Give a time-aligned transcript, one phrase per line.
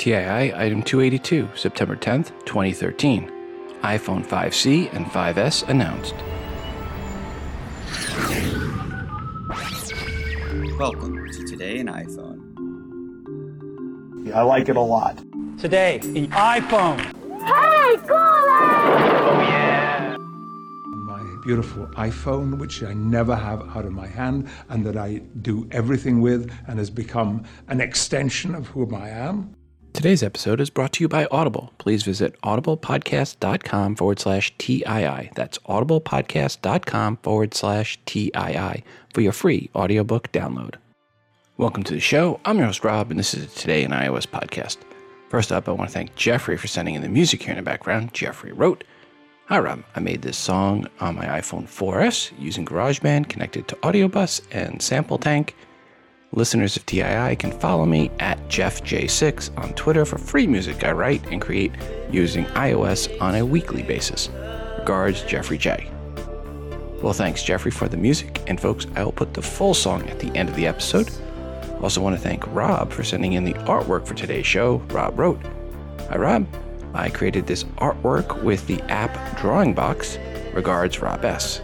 [0.00, 3.30] TII Item 282, September 10th, 2013.
[3.82, 6.14] iPhone 5C and 5S announced.
[10.78, 12.40] Welcome to Today in iPhone.
[14.32, 15.18] I like it a lot.
[15.58, 17.00] Today in iPhone.
[17.44, 18.16] Hey, Gordon!
[18.16, 20.16] Oh, yeah!
[21.10, 25.68] my beautiful iPhone, which I never have out of my hand and that I do
[25.70, 29.54] everything with and has become an extension of who I am.
[29.92, 31.72] Today's episode is brought to you by Audible.
[31.78, 35.30] Please visit audiblepodcast.com forward slash TII.
[35.34, 40.76] That's audiblepodcast.com forward slash TII for your free audiobook download.
[41.58, 42.40] Welcome to the show.
[42.46, 44.78] I'm your host, Rob, and this is Today in iOS podcast.
[45.28, 47.62] First up, I want to thank Jeffrey for sending in the music here in the
[47.62, 48.14] background.
[48.14, 48.84] Jeffrey wrote,
[49.46, 49.82] Hi, Rob.
[49.96, 55.50] I made this song on my iPhone 4S using GarageBand connected to AudioBus and SampleTank.
[56.32, 61.26] Listeners of TII can follow me at JeffJ6 on Twitter for free music I write
[61.32, 61.72] and create
[62.08, 64.28] using iOS on a weekly basis.
[64.78, 65.90] Regards, Jeffrey J.
[67.02, 68.42] Well, thanks, Jeffrey, for the music.
[68.46, 71.10] And folks, I will put the full song at the end of the episode.
[71.82, 74.76] Also, want to thank Rob for sending in the artwork for today's show.
[74.90, 75.40] Rob wrote,
[76.10, 76.46] Hi, Rob.
[76.94, 80.16] I created this artwork with the app Drawing Box.
[80.52, 81.60] Regards, Rob S.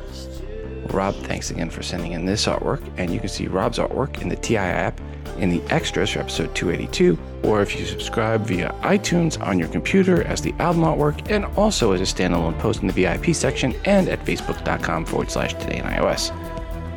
[0.92, 4.28] Rob, thanks again for sending in this artwork, and you can see Rob's artwork in
[4.28, 5.00] the TI app
[5.38, 10.22] in the extras for episode 282, or if you subscribe via iTunes on your computer
[10.24, 14.08] as the album artwork, and also as a standalone post in the VIP section and
[14.08, 16.32] at facebook.com forward slash today in iOS.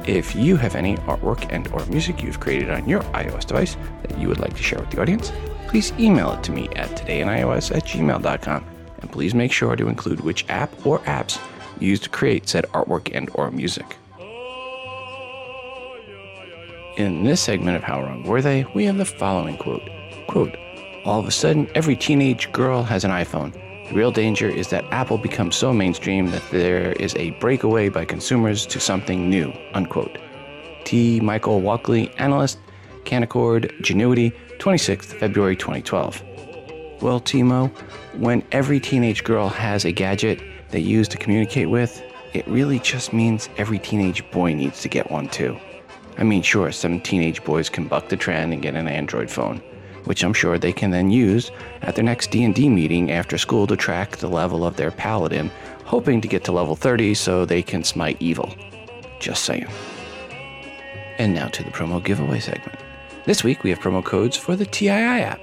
[0.08, 4.18] If you have any artwork and or music you've created on your iOS device that
[4.18, 5.32] you would like to share with the audience,
[5.68, 8.66] please email it to me at todayinios at gmail.com.
[9.02, 11.40] And please make sure to include which app or apps
[11.80, 13.98] used to create said artwork and or music.
[16.98, 19.88] In this segment of How Wrong Were They, we have the following quote.
[20.28, 20.56] Quote,
[21.06, 23.54] all of a sudden, every teenage girl has an iPhone.
[23.90, 28.06] The real danger is that Apple becomes so mainstream that there is a breakaway by
[28.06, 29.54] consumers to something new.
[29.74, 30.18] Unquote.
[30.84, 31.20] T.
[31.22, 32.60] Michael Walkley, analyst,
[33.06, 36.22] Canaccord, Genuity, 26th February 2012.
[37.02, 37.72] Well, Timo,
[38.18, 40.42] when every teenage girl has a gadget,
[40.72, 42.02] they use to communicate with,
[42.34, 45.58] it really just means every teenage boy needs to get one too.
[46.18, 49.58] I mean, sure, some teenage boys can buck the trend and get an Android phone,
[50.04, 53.78] which I'm sure they can then use at their next D&D meeting after school to
[53.78, 55.50] track the level of their paladin,
[55.86, 58.54] hoping to get to level 30 so they can smite evil.
[59.20, 59.68] Just saying.
[61.18, 62.80] And now to the promo giveaway segment.
[63.26, 65.40] This week we have promo codes for the TII app.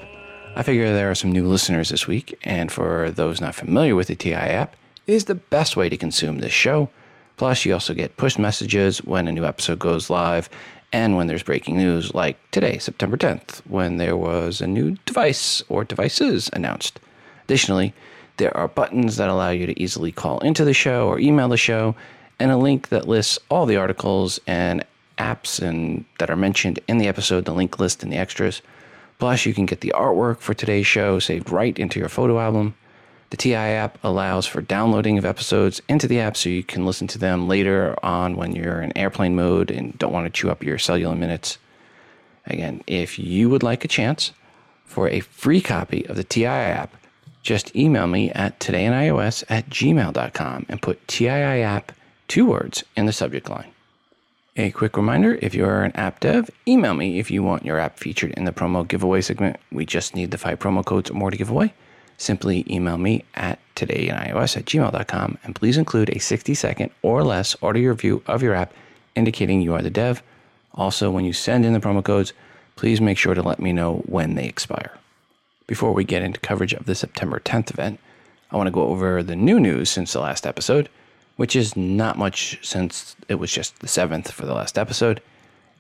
[0.55, 4.09] I figure there are some new listeners this week, and for those not familiar with
[4.09, 4.75] the TII app,
[5.07, 6.89] is the best way to consume this show.
[7.37, 10.49] Plus, you also get push messages when a new episode goes live
[10.93, 15.63] and when there's breaking news, like today, September 10th, when there was a new device
[15.69, 17.01] or devices announced.
[17.45, 17.93] Additionally,
[18.39, 21.57] there are buttons that allow you to easily call into the show or email the
[21.57, 21.95] show,
[22.39, 24.85] and a link that lists all the articles and
[25.19, 28.63] apps and that are mentioned in the episode, the link list and the extras.
[29.19, 32.75] Plus, you can get the artwork for today's show saved right into your photo album.
[33.31, 37.09] The TI app allows for downloading of episodes into the app so you can listen
[37.09, 40.63] to them later on when you're in airplane mode and don't want to chew up
[40.63, 41.59] your cellular minutes.
[42.47, 44.31] Again, if you would like a chance
[44.85, 46.97] for a free copy of the TI app,
[47.43, 51.93] just email me at todayinios at gmail.com and put TII app,
[52.29, 53.73] two words, in the subject line.
[54.57, 57.99] A quick reminder if you're an app dev, email me if you want your app
[57.99, 59.59] featured in the promo giveaway segment.
[59.73, 61.75] We just need the five promo codes or more to give away
[62.19, 67.57] simply email me at todayinios at gmail.com and please include a 60 second or less
[67.63, 68.73] audio review of your app
[69.15, 70.23] indicating you are the dev.
[70.75, 72.33] Also, when you send in the promo codes,
[72.77, 74.93] please make sure to let me know when they expire.
[75.67, 77.99] Before we get into coverage of the September 10th event,
[78.51, 80.89] I want to go over the new news since the last episode,
[81.37, 85.21] which is not much since it was just the 7th for the last episode.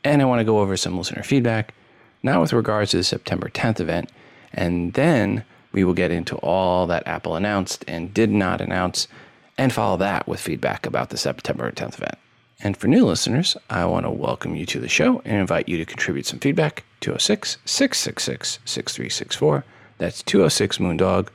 [0.02, 1.74] And I want to go over some listener feedback,
[2.22, 4.10] now with regards to the September 10th event,
[4.52, 5.44] and then
[5.76, 9.06] we will get into all that Apple announced and did not announce
[9.58, 12.18] and follow that with feedback about the September 10th event.
[12.60, 15.76] And for new listeners, I want to welcome you to the show and invite you
[15.76, 19.64] to contribute some feedback 206 666 6364.
[19.98, 21.28] That's 206 Moondog.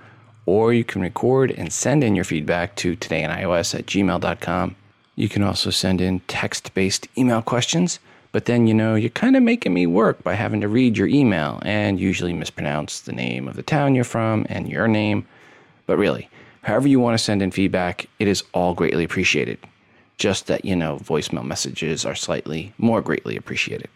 [0.48, 4.76] Or you can record and send in your feedback to todayinios at gmail.com.
[5.16, 8.00] You can also send in text based email questions
[8.31, 11.07] but then, you know, you're kind of making me work by having to read your
[11.07, 15.28] email and usually mispronounce the name of the town you're from and your name.
[15.86, 16.30] But really,
[16.63, 19.60] however you want to send in feedback, it is all greatly appreciated.
[20.18, 23.89] Just that, you know, voicemail messages are slightly more greatly appreciated.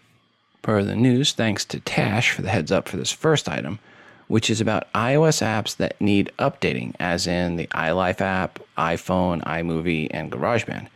[0.61, 3.79] Per the news, thanks to Tash for the heads up for this first item,
[4.27, 10.07] which is about iOS apps that need updating, as in the iLife app, iPhoto, iMovie,
[10.09, 10.87] and GarageBand.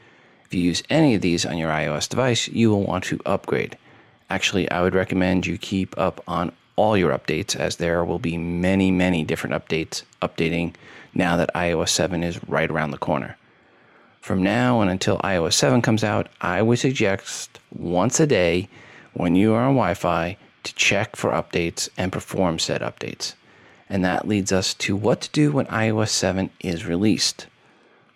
[0.49, 3.77] If you use any of these on your iOS device, you will want to upgrade.
[4.31, 8.35] Actually, I would recommend you keep up on all your updates as there will be
[8.35, 10.73] many, many different updates updating
[11.13, 13.37] now that iOS 7 is right around the corner.
[14.21, 18.69] From now and until iOS 7 comes out, I would suggest once a day
[19.13, 23.35] when you are on Wi Fi to check for updates and perform said updates.
[23.87, 27.45] And that leads us to what to do when iOS 7 is released.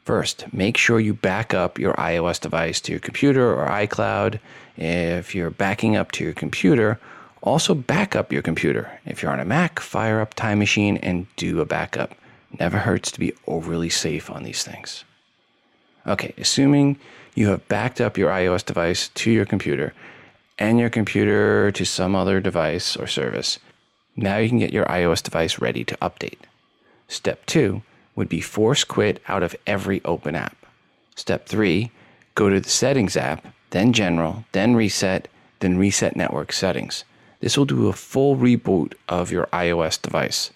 [0.05, 4.39] First, make sure you back up your iOS device to your computer or iCloud.
[4.75, 6.99] If you're backing up to your computer,
[7.41, 8.99] also back up your computer.
[9.05, 12.15] If you're on a Mac, fire up Time Machine and do a backup.
[12.59, 15.05] Never hurts to be overly safe on these things.
[16.05, 16.99] Okay, assuming
[17.33, 19.93] you have backed up your iOS device to your computer
[20.59, 23.57] and your computer to some other device or service,
[24.17, 26.39] now you can get your iOS device ready to update.
[27.07, 27.83] Step two
[28.15, 30.55] would be force quit out of every open app.
[31.15, 31.91] Step three,
[32.35, 35.27] go to the Settings app, then General, then Reset,
[35.59, 37.03] then Reset Network Settings.
[37.39, 40.51] This will do a full reboot of your iOS device.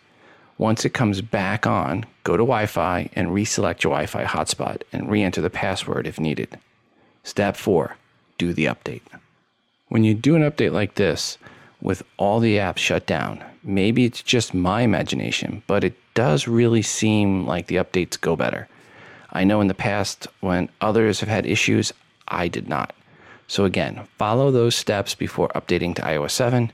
[0.57, 4.81] Once it comes back on, go to Wi Fi and reselect your Wi Fi hotspot
[4.91, 6.57] and re enter the password if needed.
[7.23, 7.97] Step 4
[8.37, 9.01] Do the update.
[9.89, 11.37] When you do an update like this,
[11.81, 16.81] with all the apps shut down, maybe it's just my imagination, but it does really
[16.81, 18.67] seem like the updates go better.
[19.31, 21.93] I know in the past, when others have had issues,
[22.27, 22.95] I did not.
[23.47, 26.71] So, again, follow those steps before updating to iOS 7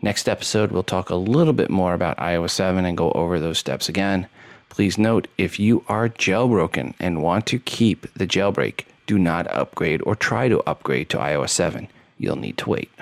[0.00, 3.58] Next episode, we'll talk a little bit more about iOS 7 and go over those
[3.58, 4.28] steps again.
[4.68, 10.00] Please note if you are jailbroken and want to keep the jailbreak, do not upgrade
[10.06, 11.88] or try to upgrade to iOS 7.
[12.16, 12.92] You'll need to wait.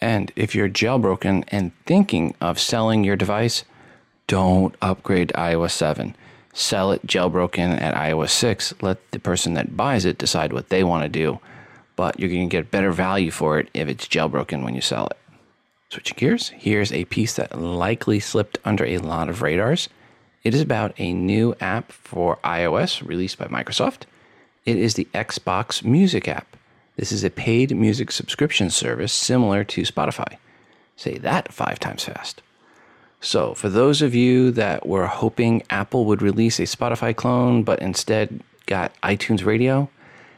[0.00, 3.62] And if you're jailbroken and thinking of selling your device,
[4.26, 6.16] don't upgrade to iOS 7.
[6.52, 8.74] Sell it jailbroken at iOS 6.
[8.80, 11.40] Let the person that buys it decide what they want to do,
[11.96, 15.06] but you're going to get better value for it if it's jailbroken when you sell
[15.06, 15.18] it.
[15.90, 19.88] Switching gears, here's a piece that likely slipped under a lot of radars.
[20.42, 24.02] It is about a new app for iOS released by Microsoft.
[24.64, 26.56] It is the Xbox Music app.
[26.96, 30.36] This is a paid music subscription service similar to Spotify.
[30.96, 32.40] Say that five times fast.
[33.24, 37.80] So, for those of you that were hoping Apple would release a Spotify clone but
[37.80, 39.88] instead got iTunes Radio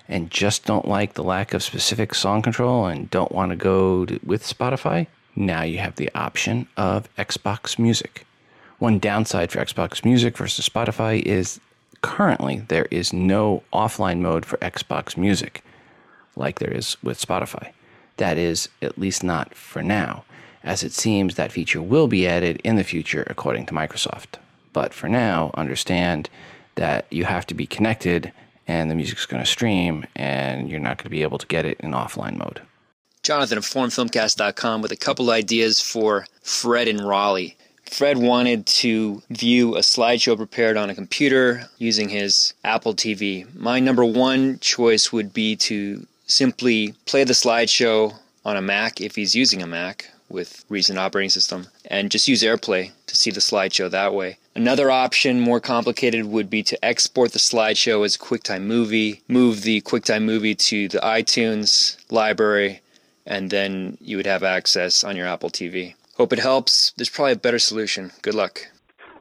[0.08, 4.06] and just don't like the lack of specific song control and don't want to go
[4.24, 8.24] with Spotify, now you have the option of Xbox Music.
[8.78, 11.58] One downside for Xbox Music versus Spotify is
[12.02, 15.64] currently there is no offline mode for Xbox Music
[16.36, 17.72] like there is with Spotify.
[18.18, 20.24] That is, at least not for now,
[20.66, 24.38] as it seems that feature will be added in the future according to Microsoft.
[24.72, 26.28] But for now, understand
[26.74, 28.32] that you have to be connected
[28.66, 31.64] and the music's going to stream and you're not going to be able to get
[31.64, 32.60] it in offline mode.
[33.22, 37.56] Jonathan of ForumFilmcast.com with a couple ideas for Fred in Raleigh.
[37.88, 43.52] Fred wanted to view a slideshow prepared on a computer using his Apple TV.
[43.54, 49.14] My number one choice would be to simply play the slideshow on a Mac if
[49.14, 53.40] he's using a Mac with recent operating system and just use AirPlay to see the
[53.40, 54.38] slideshow that way.
[54.54, 59.62] Another option, more complicated, would be to export the slideshow as a QuickTime movie, move
[59.62, 62.80] the QuickTime movie to the iTunes library,
[63.26, 65.94] and then you would have access on your Apple TV.
[66.16, 66.92] Hope it helps.
[66.96, 68.12] There's probably a better solution.
[68.22, 68.60] Good luck.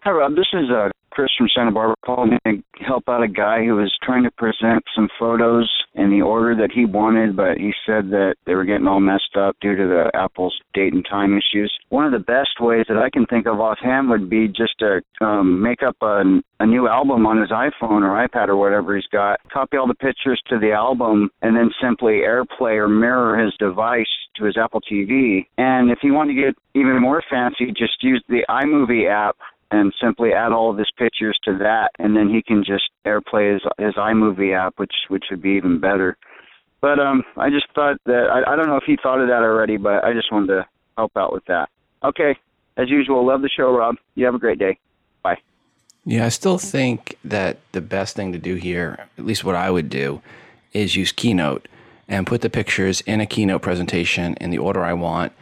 [0.03, 0.35] Hi, Rob.
[0.35, 3.97] This is uh, Chris from Santa Barbara calling to help out a guy who was
[4.03, 8.35] trying to present some photos in the order that he wanted, but he said that
[8.45, 11.73] they were getting all messed up due to the Apple's date and time issues.
[11.87, 14.99] One of the best ways that I can think of offhand would be just to
[15.21, 16.23] um, make up a,
[16.59, 19.95] a new album on his iPhone or iPad or whatever he's got, copy all the
[19.95, 24.05] pictures to the album, and then simply AirPlay or mirror his device
[24.35, 25.45] to his Apple TV.
[25.57, 29.37] And if you want to get even more fancy, just use the iMovie app
[29.75, 33.53] and simply add all of his pictures to that, and then he can just AirPlay
[33.53, 36.17] his his iMovie app, which which would be even better.
[36.81, 39.43] But um, I just thought that I, I don't know if he thought of that
[39.43, 40.67] already, but I just wanted to
[40.97, 41.69] help out with that.
[42.03, 42.35] Okay,
[42.77, 43.95] as usual, love the show, Rob.
[44.15, 44.77] You have a great day.
[45.23, 45.37] Bye.
[46.05, 49.71] Yeah, I still think that the best thing to do here, at least what I
[49.71, 50.21] would do,
[50.73, 51.67] is use Keynote
[52.07, 55.33] and put the pictures in a Keynote presentation in the order I want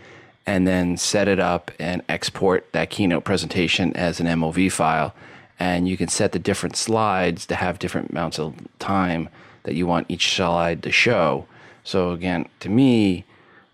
[0.45, 5.13] and then set it up and export that keynote presentation as an MOV file.
[5.59, 9.29] And you can set the different slides to have different amounts of time
[9.63, 11.45] that you want each slide to show.
[11.83, 13.25] So, again, to me,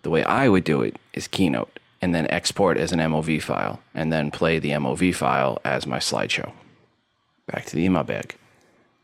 [0.02, 1.78] the way I would do it is Keynote.
[2.02, 5.98] and then export as an MOV file, and then play the MOV file as my
[5.98, 6.50] slideshow.
[7.46, 8.36] Back to the email bag.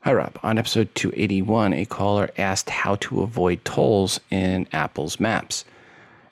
[0.00, 0.38] Hi, Rob.
[0.42, 5.64] On episode 281, a caller asked how to avoid tolls in Apple's Maps.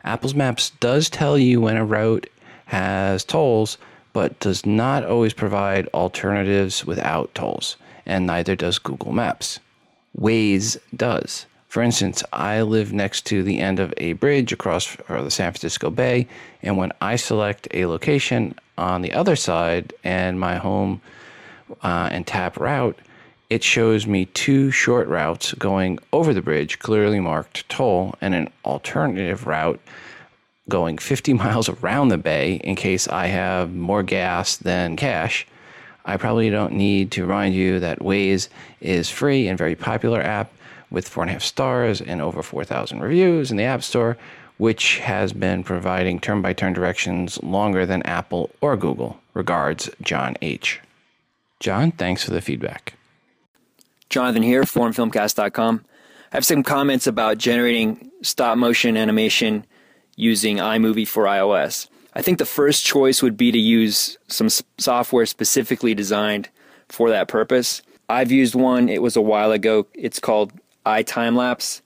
[0.04, 2.28] Apple's Maps does tell you when a route
[2.66, 3.78] has tolls,
[4.12, 9.60] but does not always provide alternatives without tolls, and neither does Google Maps.
[10.18, 11.46] Waze does.
[11.68, 15.90] For instance, I live next to the end of a bridge across the San Francisco
[15.90, 16.28] Bay,
[16.62, 21.00] and when I select a location on the other side and my home
[21.82, 22.98] uh, and tap route,
[23.54, 28.50] it shows me two short routes going over the bridge, clearly marked toll, and an
[28.64, 29.80] alternative route
[30.68, 35.46] going 50 miles around the bay in case I have more gas than cash.
[36.04, 38.48] I probably don't need to remind you that Waze
[38.80, 40.50] is free and very popular app
[40.90, 44.16] with four and a half stars and over 4,000 reviews in the App Store,
[44.58, 49.20] which has been providing turn by turn directions longer than Apple or Google.
[49.32, 50.80] Regards, John H.
[51.60, 52.94] John, thanks for the feedback.
[54.14, 55.84] Jonathan here, forumfilmcast.com.
[56.32, 59.66] I have some comments about generating stop motion animation
[60.14, 61.88] using iMovie for iOS.
[62.14, 66.48] I think the first choice would be to use some software specifically designed
[66.88, 67.82] for that purpose.
[68.08, 69.88] I've used one, it was a while ago.
[69.94, 70.52] It's called
[70.86, 71.80] iTimelapse.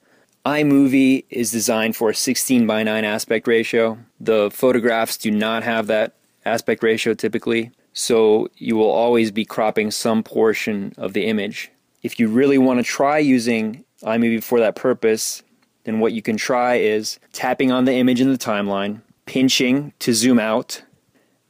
[0.44, 3.96] iMovie is designed for a 16 by 9 aspect ratio.
[4.20, 6.12] The photographs do not have that
[6.44, 11.70] aspect ratio typically, so you will always be cropping some portion of the image.
[12.02, 15.42] If you really want to try using iMovie for that purpose,
[15.84, 20.12] then what you can try is tapping on the image in the timeline, pinching to
[20.12, 20.82] zoom out.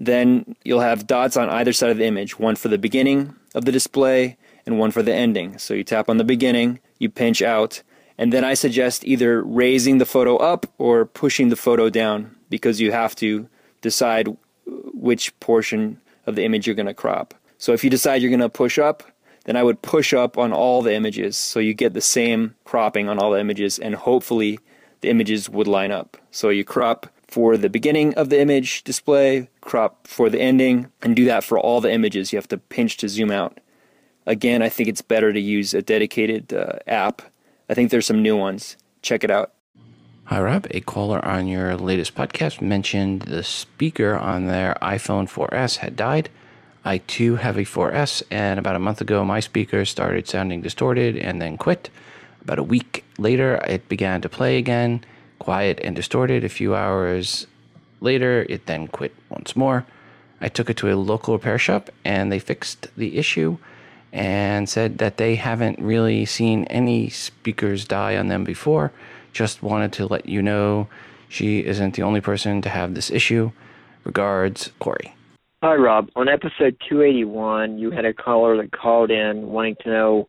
[0.00, 3.64] Then you'll have dots on either side of the image, one for the beginning of
[3.64, 5.58] the display and one for the ending.
[5.58, 7.82] So you tap on the beginning, you pinch out,
[8.16, 12.80] and then I suggest either raising the photo up or pushing the photo down because
[12.80, 13.48] you have to
[13.80, 14.36] decide
[14.66, 17.34] which portion of the image you're going to crop.
[17.58, 19.02] So if you decide you're going to push up,
[19.48, 23.08] then I would push up on all the images so you get the same cropping
[23.08, 24.60] on all the images and hopefully
[25.00, 26.18] the images would line up.
[26.30, 31.16] So you crop for the beginning of the image display, crop for the ending, and
[31.16, 32.30] do that for all the images.
[32.30, 33.58] You have to pinch to zoom out.
[34.26, 37.22] Again, I think it's better to use a dedicated uh, app.
[37.70, 38.76] I think there's some new ones.
[39.00, 39.54] Check it out.
[40.24, 40.66] Hi, Rob.
[40.72, 46.28] A caller on your latest podcast mentioned the speaker on their iPhone 4S had died.
[46.88, 51.18] I too have a 4S, and about a month ago, my speaker started sounding distorted
[51.18, 51.90] and then quit.
[52.40, 55.04] About a week later, it began to play again,
[55.38, 56.44] quiet and distorted.
[56.44, 57.46] A few hours
[58.00, 59.84] later, it then quit once more.
[60.40, 63.58] I took it to a local repair shop, and they fixed the issue
[64.10, 68.92] and said that they haven't really seen any speakers die on them before.
[69.34, 70.88] Just wanted to let you know
[71.28, 73.52] she isn't the only person to have this issue.
[74.04, 75.12] Regards, Corey.
[75.60, 76.08] Hi, Rob.
[76.14, 80.28] On episode 281, you had a caller that called in wanting to know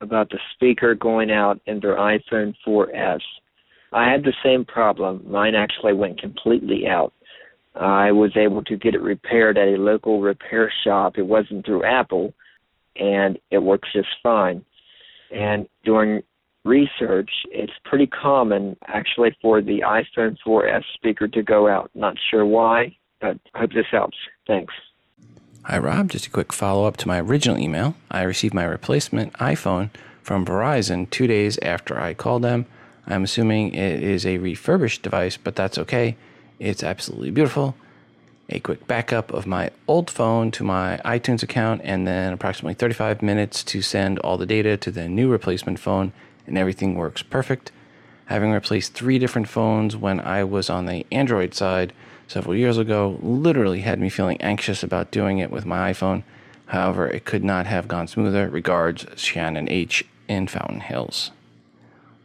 [0.00, 3.20] about the speaker going out in their iPhone 4S.
[3.92, 5.30] I had the same problem.
[5.30, 7.12] Mine actually went completely out.
[7.74, 11.18] I was able to get it repaired at a local repair shop.
[11.18, 12.32] It wasn't through Apple,
[12.96, 14.64] and it works just fine.
[15.30, 16.22] And during
[16.64, 21.90] research, it's pretty common actually for the iPhone 4S speaker to go out.
[21.94, 24.16] Not sure why, but I hope this helps.
[24.46, 24.74] Thanks.
[25.64, 26.10] Hi, Rob.
[26.10, 27.94] Just a quick follow up to my original email.
[28.10, 29.90] I received my replacement iPhone
[30.22, 32.66] from Verizon two days after I called them.
[33.06, 36.16] I'm assuming it is a refurbished device, but that's okay.
[36.58, 37.76] It's absolutely beautiful
[38.52, 43.22] a quick backup of my old phone to my iTunes account, and then approximately 35
[43.22, 46.12] minutes to send all the data to the new replacement phone,
[46.46, 47.72] and everything works perfect.
[48.26, 51.92] Having replaced three different phones when I was on the Android side
[52.32, 56.22] several years ago literally had me feeling anxious about doing it with my iPhone.
[56.66, 58.48] However, it could not have gone smoother.
[58.48, 60.04] Regards, Shannon H.
[60.28, 61.30] in Fountain Hills.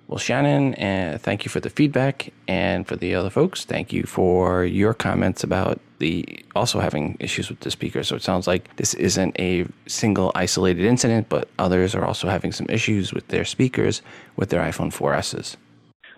[0.07, 4.03] Well, Shannon, uh, thank you for the feedback, and for the other folks, thank you
[4.03, 8.03] for your comments about the also having issues with the speaker.
[8.03, 12.53] So it sounds like this isn't a single isolated incident, but others are also having
[12.53, 14.01] some issues with their speakers
[14.37, 15.57] with their iPhone 4Ss.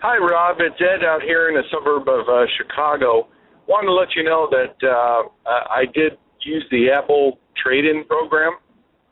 [0.02, 0.58] Hi, Rob.
[0.60, 3.28] It's Ed out here in the suburb of uh, Chicago.
[3.70, 8.58] Wanted to let you know that uh, I did use the Apple trade-in program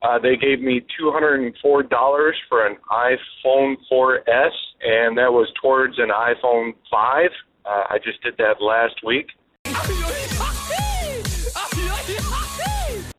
[0.01, 6.73] uh, they gave me $204 for an iPhone 4S, and that was towards an iPhone
[6.91, 7.29] 5.
[7.65, 9.27] Uh, I just did that last week.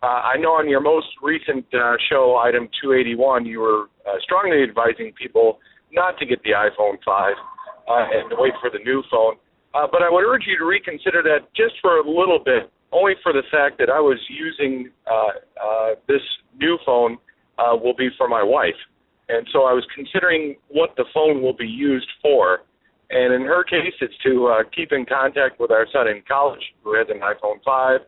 [0.01, 4.63] Uh, I know on your most recent uh, show, item 281, you were uh, strongly
[4.63, 5.59] advising people
[5.93, 7.35] not to get the iPhone 5
[7.89, 9.35] uh, and to wait for the new phone.
[9.75, 13.13] Uh, but I would urge you to reconsider that just for a little bit, only
[13.23, 15.13] for the fact that I was using uh,
[15.63, 16.23] uh, this
[16.59, 17.19] new phone
[17.59, 18.79] uh, will be for my wife.
[19.29, 22.61] And so I was considering what the phone will be used for.
[23.11, 26.63] And in her case, it's to uh, keep in contact with our son in college
[26.83, 28.01] who has an iPhone 5.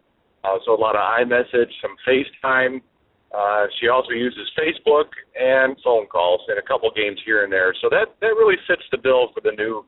[0.43, 2.81] Uh, so a lot of iMessage, some FaceTime.
[3.37, 7.75] Uh, she also uses Facebook and phone calls and a couple games here and there.
[7.81, 9.85] So that, that really fits the bill for the new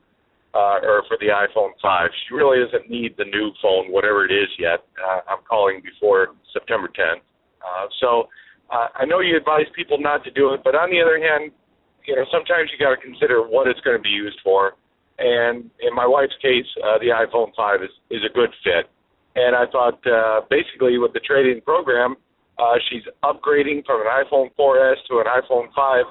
[0.53, 2.09] uh, or for the iPhone 5.
[2.27, 4.85] She really doesn't need the new phone, whatever it is yet.
[5.01, 7.25] Uh, I'm calling before September 10th.
[7.61, 8.29] Uh, so
[8.69, 11.51] uh, I know you advise people not to do it, but on the other hand,
[12.05, 14.73] you know sometimes you got to consider what it's going to be used for.
[15.17, 18.89] And in my wife's case, uh, the iPhone 5 is is a good fit.
[19.35, 22.15] And I thought uh, basically with the trade-in program,
[22.59, 26.05] uh, she's upgrading from an iPhone 4S to an iPhone 5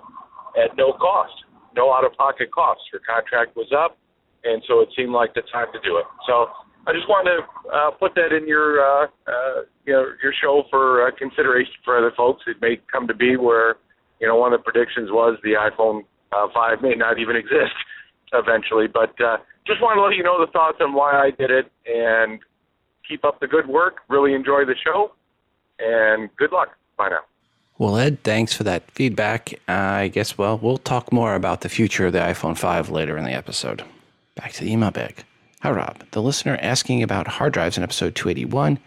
[0.59, 1.33] at no cost,
[1.77, 2.83] no out-of-pocket costs.
[2.91, 3.97] Her contract was up
[4.45, 6.07] and so it seemed like the time to do it.
[6.27, 6.49] So
[6.87, 10.65] I just wanted to uh, put that in your uh, uh, you know your show
[10.71, 12.43] for uh, consideration for other folks.
[12.47, 13.77] It may come to be where
[14.21, 17.77] you know one of the predictions was the iPhone uh, 5 may not even exist
[18.33, 21.51] eventually, but uh, just wanted to let you know the thoughts on why I did
[21.51, 22.41] it and
[23.09, 23.99] keep up the good work.
[24.09, 25.13] Really enjoy the show
[25.79, 26.71] and good luck.
[26.97, 27.21] Bye now.
[27.79, 29.55] Well, Ed, thanks for that feedback.
[29.67, 33.25] I guess, well, we'll talk more about the future of the iPhone 5 later in
[33.25, 33.85] the episode.
[34.43, 35.23] Back to the email bag.
[35.61, 36.03] Hi, Rob.
[36.11, 38.81] The listener asking about hard drives in episode 281.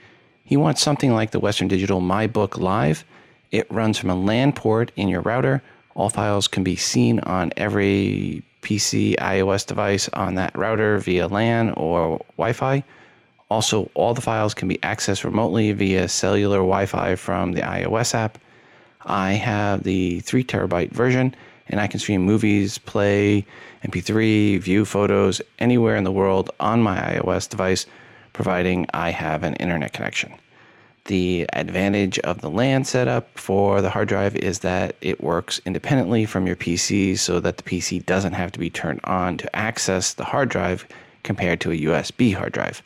[0.44, 3.06] He wants something like the Western Digital MyBook Live.
[3.52, 5.64] It runs from a LAN port in your router.
[5.96, 11.70] All files can be seen on every PC, iOS device on that router via LAN
[11.78, 12.84] or Wi Fi.
[13.50, 18.14] Also, all the files can be accessed remotely via cellular Wi Fi from the iOS
[18.14, 18.38] app.
[19.06, 21.34] I have the 3 terabyte version
[21.68, 23.46] and I can stream movies, play
[23.86, 27.86] MP3, view photos anywhere in the world on my iOS device,
[28.34, 30.34] providing I have an internet connection.
[31.06, 36.26] The advantage of the LAN setup for the hard drive is that it works independently
[36.26, 40.14] from your PC so that the PC doesn't have to be turned on to access
[40.14, 40.88] the hard drive
[41.22, 42.82] compared to a USB hard drive.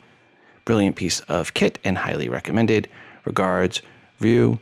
[0.66, 2.88] Brilliant piece of kit and highly recommended.
[3.24, 3.80] Regards,
[4.18, 4.58] View,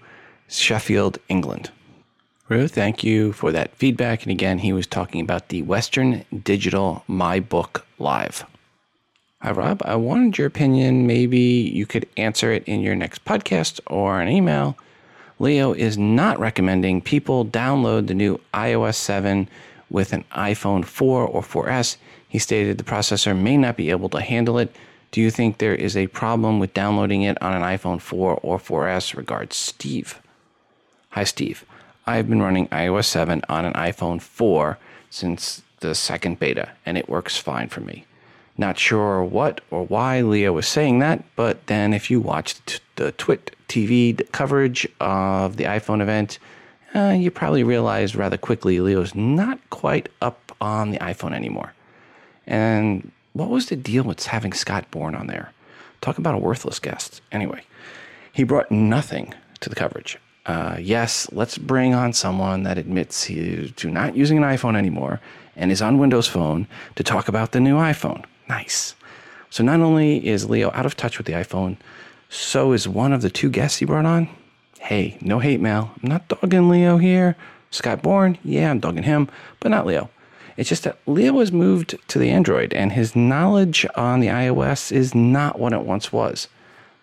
[0.46, 1.72] Sheffield, England.
[2.48, 4.22] Ruth, thank you for that feedback.
[4.22, 8.46] And again, he was talking about the Western Digital My Book Live.
[9.42, 9.82] Hi, Rob.
[9.84, 11.06] I wanted your opinion.
[11.06, 14.78] Maybe you could answer it in your next podcast or an email.
[15.38, 19.46] Leo is not recommending people download the new iOS 7
[19.90, 21.98] with an iPhone 4 or 4S.
[22.26, 24.74] He stated the processor may not be able to handle it.
[25.12, 28.58] Do you think there is a problem with downloading it on an iPhone 4 or
[28.58, 29.14] 4S?
[29.14, 30.18] Regards, Steve.
[31.10, 31.66] Hi, Steve.
[32.08, 34.78] I've been running iOS 7 on an iPhone 4
[35.10, 38.06] since the second beta, and it works fine for me.
[38.56, 43.12] Not sure what or why Leo was saying that, but then if you watched the
[43.12, 46.38] Twit TV coverage of the iPhone event,
[46.94, 51.74] uh, you probably realized rather quickly Leo's not quite up on the iPhone anymore.
[52.46, 55.52] And what was the deal with having Scott Bourne on there?
[56.00, 57.20] Talk about a worthless guest.
[57.30, 57.64] Anyway,
[58.32, 60.18] he brought nothing to the coverage
[60.48, 65.20] uh, yes, let's bring on someone that admits he, to not using an iPhone anymore
[65.54, 68.24] and is on Windows Phone to talk about the new iPhone.
[68.48, 68.94] Nice.
[69.50, 71.76] So not only is Leo out of touch with the iPhone,
[72.30, 74.28] so is one of the two guests he brought on.
[74.78, 75.90] Hey, no hate mail.
[76.02, 77.36] I'm not dogging Leo here.
[77.70, 79.28] Scott Bourne, yeah, I'm dogging him,
[79.60, 80.08] but not Leo.
[80.56, 84.90] It's just that Leo has moved to the Android and his knowledge on the iOS
[84.90, 86.48] is not what it once was.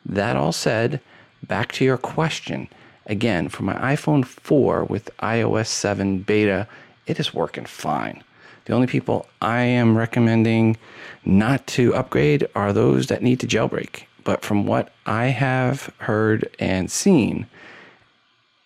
[0.03, 0.99] That all said,
[1.43, 2.69] back to your question
[3.07, 6.67] Again, for my iPhone 4 with iOS 7 beta,
[7.05, 8.23] it is working fine.
[8.65, 10.77] The only people I am recommending
[11.23, 14.05] not to upgrade are those that need to jailbreak.
[14.23, 17.45] But from what I have heard and seen,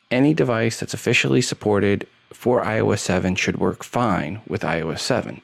[0.09, 5.41] any device that's officially supported for iOS 7 should work fine with iOS 7.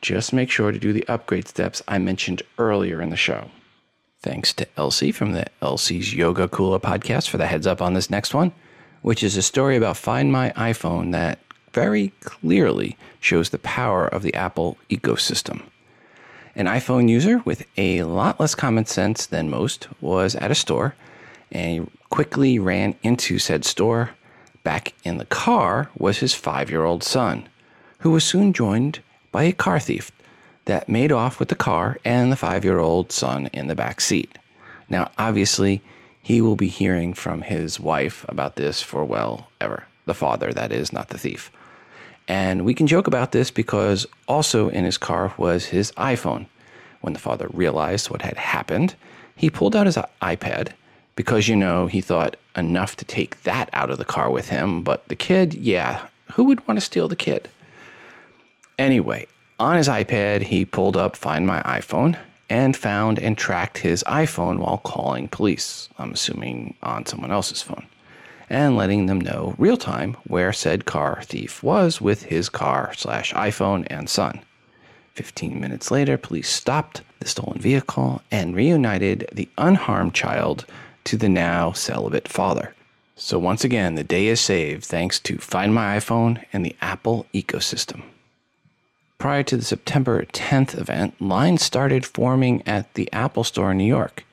[0.00, 3.50] Just make sure to do the upgrade steps I mentioned earlier in the show.
[4.20, 8.10] Thanks to Elsie from the Elsie's Yoga Cooler podcast for the heads up on this
[8.10, 8.50] next one,
[9.00, 11.38] which is a story about Find My iPhone that
[11.72, 15.62] very clearly shows the power of the Apple ecosystem.
[16.56, 20.96] An iPhone user with a lot less common sense than most was at a store
[21.52, 24.10] and quickly ran into said store.
[24.64, 27.48] Back in the car was his five year old son,
[28.00, 28.98] who was soon joined
[29.30, 30.10] by a car thief
[30.68, 34.02] that made off with the car and the five year old son in the back
[34.02, 34.36] seat.
[34.90, 35.80] Now, obviously,
[36.22, 39.84] he will be hearing from his wife about this for well ever.
[40.04, 41.50] The father, that is, not the thief.
[42.28, 46.46] And we can joke about this because also in his car was his iPhone,
[47.00, 48.94] When the father realized what had happened,
[49.34, 50.72] he pulled out his iPad
[51.16, 54.82] because, you know, he thought enough to take that out of the car with him.
[54.82, 57.48] But the kid, yeah, who would want to steal the kid?
[58.78, 59.26] Anyway,
[59.58, 62.16] on his iPad, he pulled up Find My iPhone
[62.48, 67.86] and found and tracked his iPhone while calling police, I'm assuming on someone else's phone,
[68.48, 73.34] and letting them know real time where said car thief was with his car slash
[73.34, 74.40] iPhone and son.
[75.14, 80.64] 15 minutes later, police stopped the stolen vehicle and reunited the unharmed child
[81.04, 82.74] to the now celibate father.
[83.16, 87.26] So, once again, the day is saved thanks to Find My iPhone and the Apple
[87.34, 88.02] ecosystem.
[89.18, 93.84] Prior to the September 10th event, lines started forming at the Apple Store in New
[93.84, 94.24] York.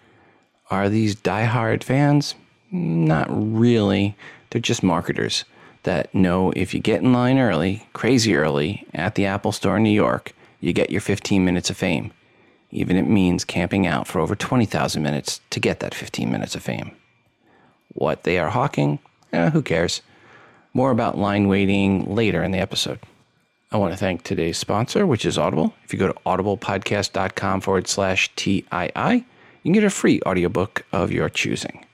[0.69, 2.35] Are these die-hard fans?
[2.69, 4.15] Not really.
[4.49, 5.43] They're just marketers
[5.83, 9.83] that know if you get in line early, crazy early, at the Apple Store in
[9.83, 12.11] New York, you get your 15 minutes of fame.
[12.69, 16.61] Even it means camping out for over 20,000 minutes to get that 15 minutes of
[16.61, 16.91] fame.
[17.93, 18.99] What they are hawking?
[19.33, 20.03] Eh, who cares?
[20.73, 22.99] More about line waiting later in the episode.
[23.71, 25.73] I want to thank today's sponsor, which is Audible.
[25.83, 29.23] If you go to audiblepodcast.com forward slash TII, you
[29.63, 31.85] can get a free audiobook of your choosing.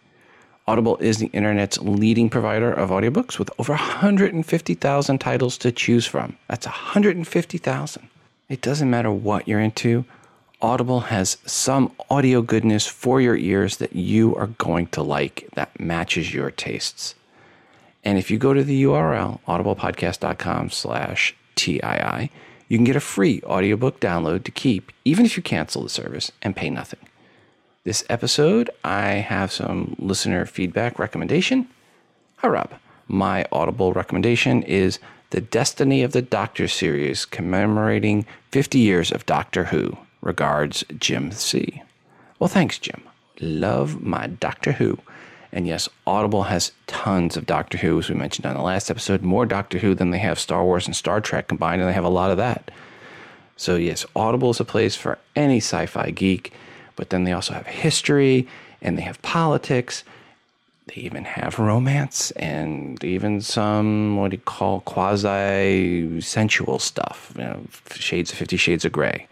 [0.67, 6.38] Audible is the internet's leading provider of audiobooks with over 150,000 titles to choose from.
[6.47, 8.10] That's 150,000.
[8.49, 10.05] It doesn't matter what you're into,
[10.62, 15.79] Audible has some audio goodness for your ears that you are going to like that
[15.79, 17.15] matches your tastes.
[18.03, 22.31] And if you go to the URL, audiblepodcast.com slash TII,
[22.67, 26.31] you can get a free audiobook download to keep, even if you cancel the service
[26.41, 26.99] and pay nothing.
[27.83, 31.67] This episode, I have some listener feedback recommendation.
[32.37, 32.71] Hi, Rob.
[33.07, 34.99] My Audible recommendation is
[35.31, 39.97] the Destiny of the Doctor series commemorating 50 years of Doctor Who.
[40.21, 41.81] Regards, Jim C.
[42.37, 43.01] Well, thanks, Jim.
[43.39, 44.99] Love my Doctor Who.
[45.53, 49.21] And yes, Audible has tons of Doctor Who, as we mentioned on the last episode,
[49.21, 52.05] more Doctor Who than they have Star Wars and Star Trek combined, and they have
[52.05, 52.71] a lot of that.
[53.57, 56.53] So, yes, Audible is a place for any sci fi geek,
[56.95, 58.47] but then they also have history
[58.81, 60.03] and they have politics.
[60.87, 67.43] They even have romance and even some, what do you call, quasi sensual stuff, you
[67.43, 67.61] know,
[67.93, 69.27] shades of Fifty Shades of Grey.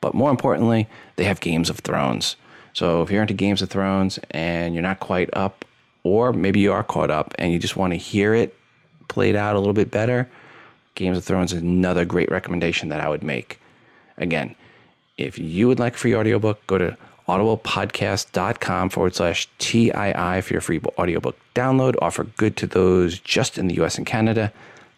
[0.00, 2.36] But more importantly, they have Games of Thrones.
[2.72, 5.64] So if you're into Games of Thrones and you're not quite up,
[6.02, 8.56] or maybe you are caught up and you just want to hear it
[9.08, 10.28] played out a little bit better,
[10.94, 13.60] Games of Thrones is another great recommendation that I would make.
[14.16, 14.54] Again,
[15.18, 16.96] if you would like a free audiobook, go to
[17.28, 21.94] audiblepodcast.com forward slash TII for your free audiobook download.
[22.02, 24.52] Offer good to those just in the US and Canada.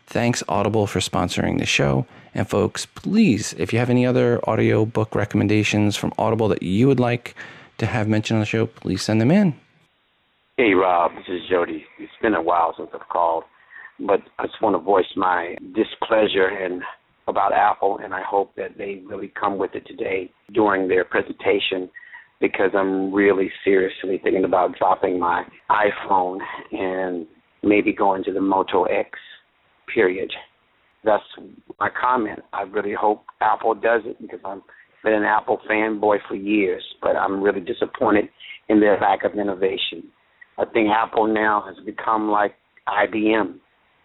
[0.07, 2.07] Thanks, Audible, for sponsoring the show.
[2.35, 7.01] And folks, please, if you have any other audiobook recommendations from Audible that you would
[7.01, 7.35] like
[7.83, 9.55] to have mentioned on the show, please send them in.
[10.57, 11.85] Hey, Rob, this is Jody.
[11.99, 13.43] It's been a while since I've called,
[13.99, 16.83] but I just want to voice my displeasure and
[17.27, 21.91] about Apple, and I hope that they really come with it today during their presentation
[22.41, 26.39] because I'm really seriously thinking about dropping my iPhone
[26.71, 27.27] and
[27.65, 29.11] maybe going to the Moto X,
[29.93, 30.31] period.
[31.05, 31.23] That's
[31.81, 32.41] my comment.
[32.53, 34.63] I really hope Apple does it because I've
[35.03, 38.29] been an Apple fanboy for years, but I'm really disappointed
[38.69, 40.05] in their lack of innovation.
[40.59, 42.55] I think Apple now has become like
[42.89, 43.55] IBM,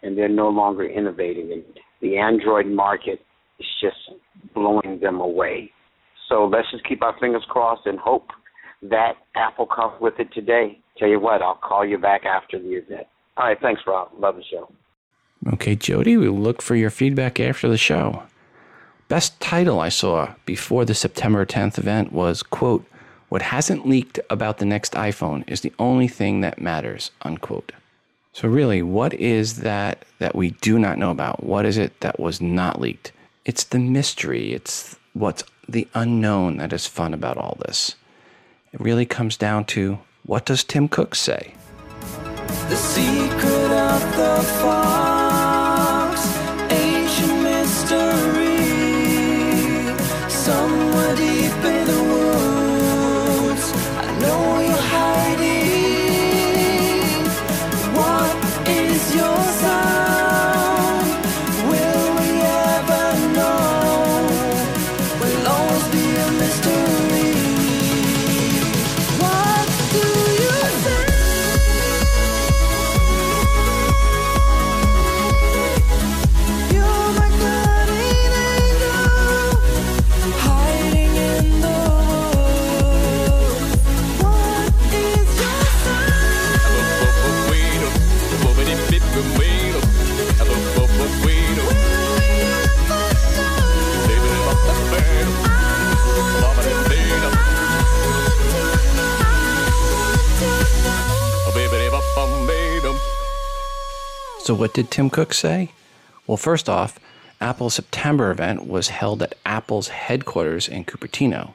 [0.02, 1.52] and they're no longer innovating.
[1.52, 1.64] And
[2.00, 3.20] the Android market
[3.58, 3.96] is just
[4.54, 5.70] blowing them away.
[6.28, 8.28] So let's just keep our fingers crossed and hope
[8.82, 10.78] that Apple comes with it today.
[10.98, 13.06] Tell you what, I'll call you back after the event.
[13.36, 14.10] All right, thanks, Rob.
[14.18, 14.70] Love the show.
[15.52, 18.24] Okay, Jody, we look for your feedback after the show.
[19.08, 22.84] Best title I saw before the September 10th event was, quote,
[23.30, 27.72] what hasn't leaked about the next iPhone is the only thing that matters, unquote.
[28.34, 31.42] So really, what is that that we do not know about?
[31.42, 33.12] What is it that was not leaked?
[33.46, 34.52] It's the mystery.
[34.52, 37.94] It's what's the unknown that is fun about all this.
[38.74, 41.54] It really comes down to what does Tim Cook say?
[42.68, 45.17] The secret of the fox,
[104.48, 105.72] So, what did Tim Cook say?
[106.26, 106.98] Well, first off,
[107.38, 111.52] Apple's September event was held at Apple's headquarters in Cupertino.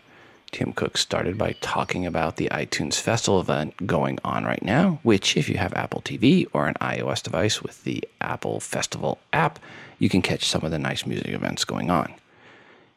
[0.52, 5.36] Tim Cook started by talking about the iTunes Festival event going on right now, which,
[5.36, 9.58] if you have Apple TV or an iOS device with the Apple Festival app,
[9.98, 12.14] you can catch some of the nice music events going on.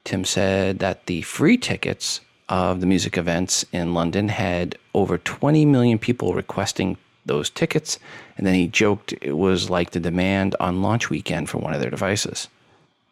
[0.05, 5.65] Tim said that the free tickets of the music events in London had over 20
[5.65, 7.99] million people requesting those tickets,
[8.37, 11.81] and then he joked it was like the demand on launch weekend for one of
[11.81, 12.49] their devices.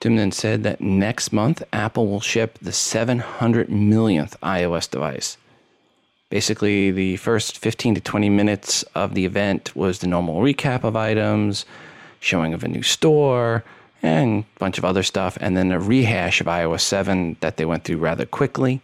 [0.01, 5.37] Tim then said that next month Apple will ship the 700 millionth iOS device.
[6.31, 10.97] Basically, the first 15 to 20 minutes of the event was the normal recap of
[10.97, 11.65] items,
[12.21, 13.65] showing of a new store,
[14.03, 17.65] and a bunch of other stuff, and then a rehash of iOS 7 that they
[17.65, 18.83] went through rather quickly.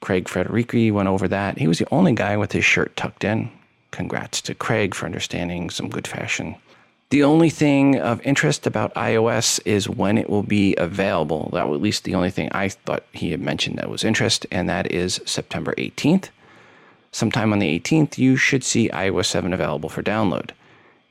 [0.00, 1.58] Craig Federighi went over that.
[1.58, 3.50] He was the only guy with his shirt tucked in.
[3.90, 6.56] Congrats to Craig for understanding some good fashion.
[7.10, 11.50] The only thing of interest about iOS is when it will be available.
[11.52, 14.46] That was at least the only thing I thought he had mentioned that was interest,
[14.52, 16.28] and that is September 18th.
[17.10, 20.50] Sometime on the 18th, you should see iOS 7 available for download.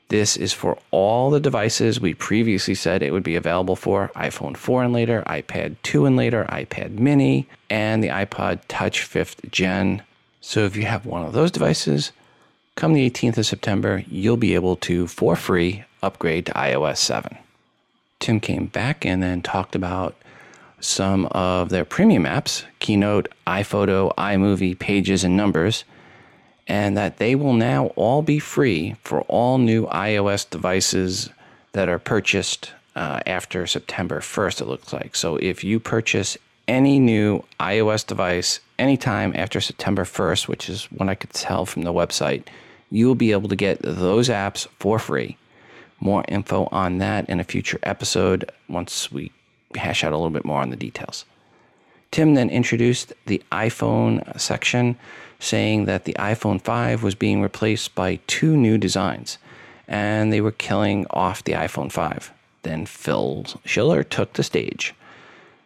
[0.08, 4.56] This is for all the devices we previously said it would be available for iPhone
[4.56, 10.02] 4 and later, iPad 2 and later, iPad mini, and the iPod Touch 5th Gen.
[10.40, 12.10] So if you have one of those devices,
[12.80, 17.36] come the 18th of September, you'll be able to, for free, upgrade to iOS 7.
[18.20, 20.16] Tim came back and then talked about
[20.80, 25.84] some of their premium apps Keynote, iPhoto, iMovie, Pages, and Numbers
[26.66, 31.28] and that they will now all be free for all new iOS devices
[31.72, 35.16] that are purchased uh, after September 1st, it looks like.
[35.16, 36.38] So if you purchase
[36.68, 41.82] any new iOS device anytime after September 1st, which is when I could tell from
[41.82, 42.44] the website,
[42.90, 45.36] you will be able to get those apps for free.
[46.00, 49.32] More info on that in a future episode once we
[49.74, 51.24] hash out a little bit more on the details.
[52.10, 54.96] Tim then introduced the iPhone section
[55.38, 59.38] saying that the iPhone 5 was being replaced by two new designs
[59.86, 62.32] and they were killing off the iPhone 5.
[62.62, 64.94] Then Phil Schiller took the stage.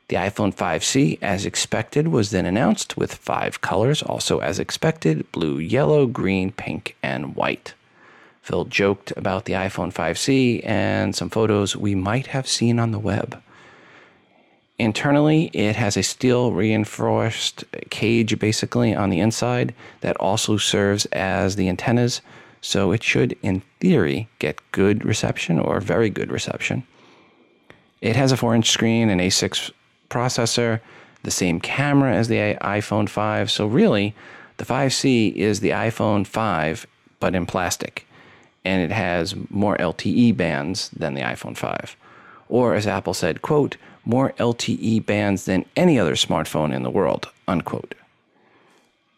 [0.09, 5.59] The iPhone 5C, as expected, was then announced with five colors, also as expected blue,
[5.59, 7.73] yellow, green, pink, and white.
[8.43, 12.99] Phil joked about the iPhone 5C and some photos we might have seen on the
[12.99, 13.43] web.
[14.79, 21.57] Internally, it has a steel reinforced cage basically on the inside that also serves as
[21.57, 22.21] the antennas,
[22.61, 26.83] so it should, in theory, get good reception or very good reception.
[28.03, 29.71] It has a 4 inch screen, an A6
[30.15, 30.81] processor,
[31.25, 34.15] the same camera as the iPhone 5, so really,
[34.59, 36.87] the 5C is the iPhone 5
[37.19, 38.07] but in plastic,
[38.65, 41.97] and it has more LTE bands than the iPhone 5.
[42.49, 47.31] Or, as Apple said, quote, more LTE bands than any other smartphone in the world,
[47.49, 47.95] unquote.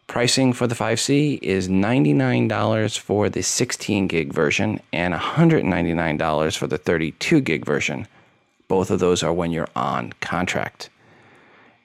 [0.06, 6.78] Pricing for the 5C is $99 for the 16 gig version and $199 for the
[6.78, 8.06] 32 gig version.
[8.68, 10.90] Both of those are when you're on contract.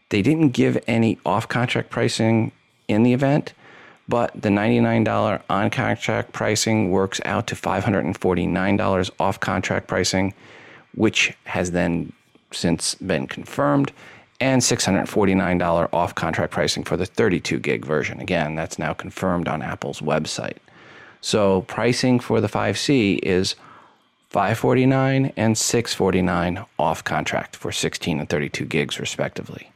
[0.10, 2.52] They didn't give any off contract pricing
[2.88, 3.54] in the event,
[4.08, 10.34] but the $99 on contract pricing works out to $549 off contract pricing,
[10.96, 12.12] which has then
[12.52, 13.94] since been confirmed,
[14.42, 18.20] and $649 off contract pricing for the 32 gig version.
[18.20, 20.58] Again, that's now confirmed on Apple's website.
[21.22, 23.56] So pricing for the 5C is
[24.32, 29.70] 549 and 649 off contract for 16 and 32 gigs respectively.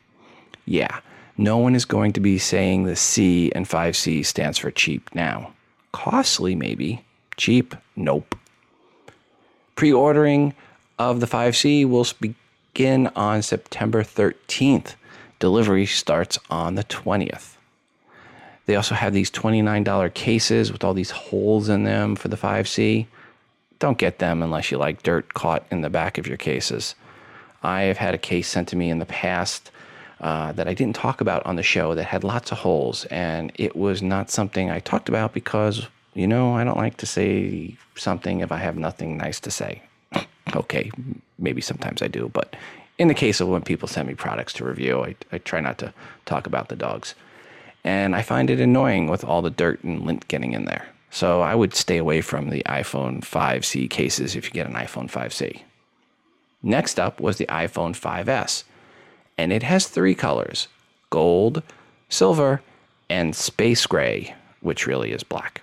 [0.64, 1.02] Yeah,
[1.38, 5.52] no one is going to be saying the C and 5C stands for cheap now.
[5.92, 7.04] Costly maybe,
[7.36, 8.34] cheap nope.
[9.76, 10.54] Pre-ordering
[10.98, 14.96] of the 5C will begin on September 13th.
[15.40, 17.58] Delivery starts on the 20th.
[18.68, 23.08] They also have these $29 cases with all these holes in them for the 5C.
[23.80, 26.96] Don't get them unless you like dirt caught in the back of your cases.
[27.64, 29.72] I have had a case sent to me in the past
[30.22, 33.52] uh, that I didn't talk about on the show that had lots of holes, and
[33.56, 37.76] it was not something I talked about because, you know, I don't like to say
[37.96, 39.82] something if I have nothing nice to say
[40.56, 40.92] okay,
[41.40, 42.56] maybe sometimes I do, but
[42.98, 45.78] in the case of when people send me products to review, I, I try not
[45.80, 45.94] to
[46.26, 47.16] talk about the dogs.
[47.84, 50.88] And I find it annoying with all the dirt and lint getting in there.
[51.16, 55.10] So I would stay away from the iPhone 5C cases if you get an iPhone
[55.10, 55.62] 5C.
[56.62, 58.66] Next up was the iPhone 5S,
[59.38, 60.68] and it has three colors
[61.10, 61.64] gold,
[62.10, 62.62] silver,
[63.10, 65.62] and space gray, which really is black.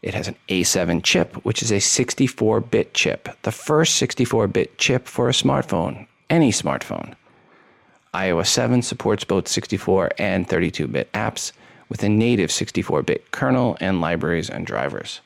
[0.00, 4.78] It has an A7 chip, which is a 64 bit chip, the first 64 bit
[4.78, 7.16] chip for a smartphone, any smartphone.
[8.14, 11.52] iOS 7 supports both 64 and 32 bit apps
[11.88, 15.20] with a native 64 bit kernel and libraries and drivers.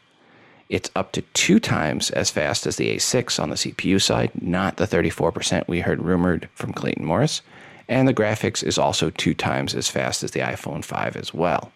[0.68, 4.78] It's up to two times as fast as the A6 on the CPU side, not
[4.78, 7.42] the 34% we heard rumored from Clayton Morris,
[7.88, 11.70] and the graphics is also two times as fast as the iPhone 5 as well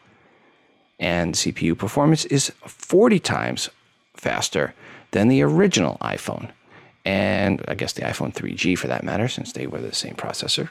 [1.01, 3.71] and CPU performance is 40 times
[4.15, 4.75] faster
[5.13, 6.51] than the original iPhone.
[7.07, 10.69] And I guess the iPhone 3G for that matter, since they were the same processor.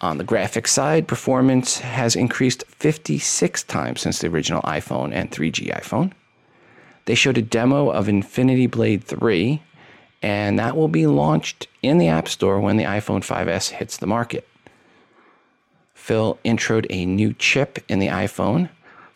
[0.00, 5.72] On the graphics side, performance has increased 56 times since the original iPhone and 3G
[5.72, 6.12] iPhone.
[7.06, 9.62] They showed a demo of Infinity Blade 3,
[10.22, 14.06] and that will be launched in the App Store when the iPhone 5S hits the
[14.06, 14.46] market.
[15.94, 18.68] Phil introed a new chip in the iPhone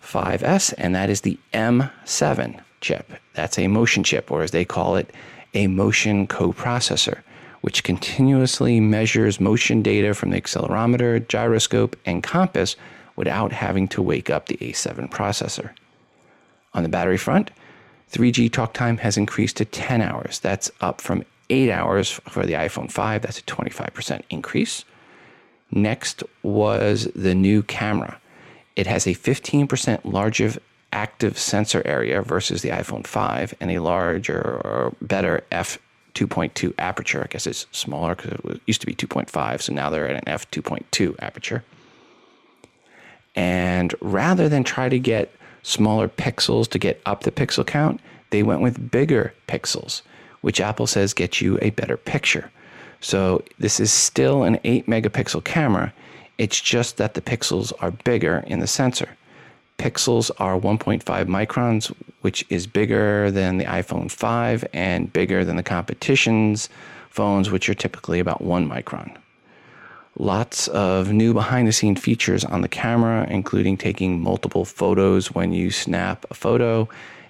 [0.02, 3.12] 5S, and that is the M7 chip.
[3.34, 5.12] That's a motion chip, or as they call it,
[5.52, 7.20] a motion coprocessor,
[7.60, 12.76] which continuously measures motion data from the accelerometer, gyroscope, and compass
[13.16, 15.70] without having to wake up the A7 processor.
[16.72, 17.50] On the battery front,
[18.12, 20.38] 3G talk time has increased to 10 hours.
[20.40, 23.22] That's up from 8 hours for the iPhone 5.
[23.22, 24.84] That's a 25% increase.
[25.70, 28.18] Next was the new camera.
[28.74, 30.54] It has a 15% larger
[30.92, 35.44] active sensor area versus the iPhone 5 and a larger or better
[36.14, 37.22] f2.2 aperture.
[37.22, 40.32] I guess it's smaller because it used to be 2.5, so now they're at an
[40.32, 41.64] f2.2 aperture.
[43.34, 48.42] And rather than try to get smaller pixels to get up the pixel count, they
[48.42, 50.02] went with bigger pixels,
[50.40, 52.50] which Apple says get you a better picture.
[53.00, 55.92] So this is still an 8 megapixel camera.
[56.38, 59.16] It's just that the pixels are bigger in the sensor.
[59.80, 61.90] Pixels are 1.5 microns,
[62.20, 66.68] which is bigger than the iPhone 5 and bigger than the competition's
[67.08, 69.16] phones, which are typically about 1 micron.
[70.18, 75.54] Lots of new behind the scene features on the camera, including taking multiple photos when
[75.54, 76.86] you snap a photo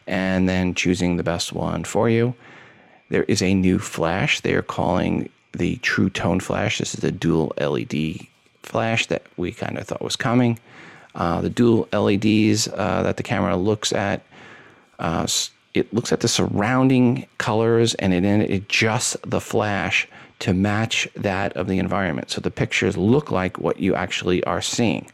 [0.08, 2.34] and then choosing the best one for you.
[3.10, 6.78] There is a new flash they are calling the True Tone Flash.
[6.78, 8.26] This is the dual LED
[8.64, 10.58] flash that we kind of thought was coming.
[11.14, 14.22] Uh, the dual LEDs uh, that the camera looks at,
[14.98, 15.26] uh,
[15.74, 20.08] it looks at the surrounding colors and it, it adjusts the flash
[20.40, 22.30] to match that of the environment.
[22.30, 25.10] So the pictures look like what you actually are seeing.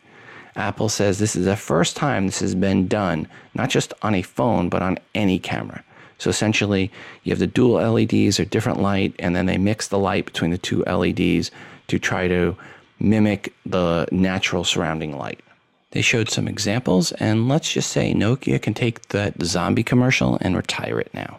[0.54, 4.22] Apple says this is the first time this has been done, not just on a
[4.22, 5.84] phone, but on any camera.
[6.18, 6.90] So essentially,
[7.24, 10.50] you have the dual LEDs or different light, and then they mix the light between
[10.50, 11.50] the two LEDs
[11.88, 12.56] to try to
[12.98, 15.40] mimic the natural surrounding light.
[15.92, 20.56] They showed some examples, and let's just say Nokia can take that zombie commercial and
[20.56, 21.38] retire it now.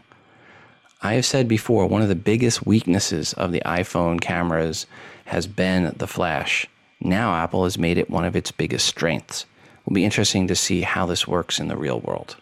[1.02, 4.88] I have said before, one of the biggest weaknesses of the iPhone cameras
[5.26, 6.66] has been the flash.
[7.00, 9.46] Now, Apple has made it one of its biggest strengths.
[9.86, 12.38] Will be interesting to see how this works in the real world.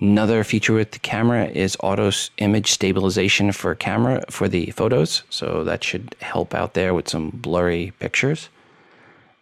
[0.00, 5.62] Another feature with the camera is auto image stabilization for camera for the photos, so
[5.64, 8.48] that should help out there with some blurry pictures.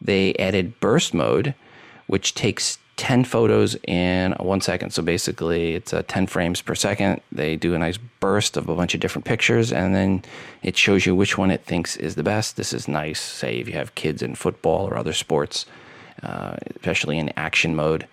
[0.00, 1.54] They added burst mode,
[2.06, 4.90] which takes 10 photos in one second.
[4.90, 7.20] So basically, it's a 10 frames per second.
[7.30, 10.22] They do a nice burst of a bunch of different pictures, and then
[10.62, 12.56] it shows you which one it thinks is the best.
[12.56, 15.64] This is nice, say, if you have kids in football or other sports,
[16.22, 18.06] uh, especially in action mode.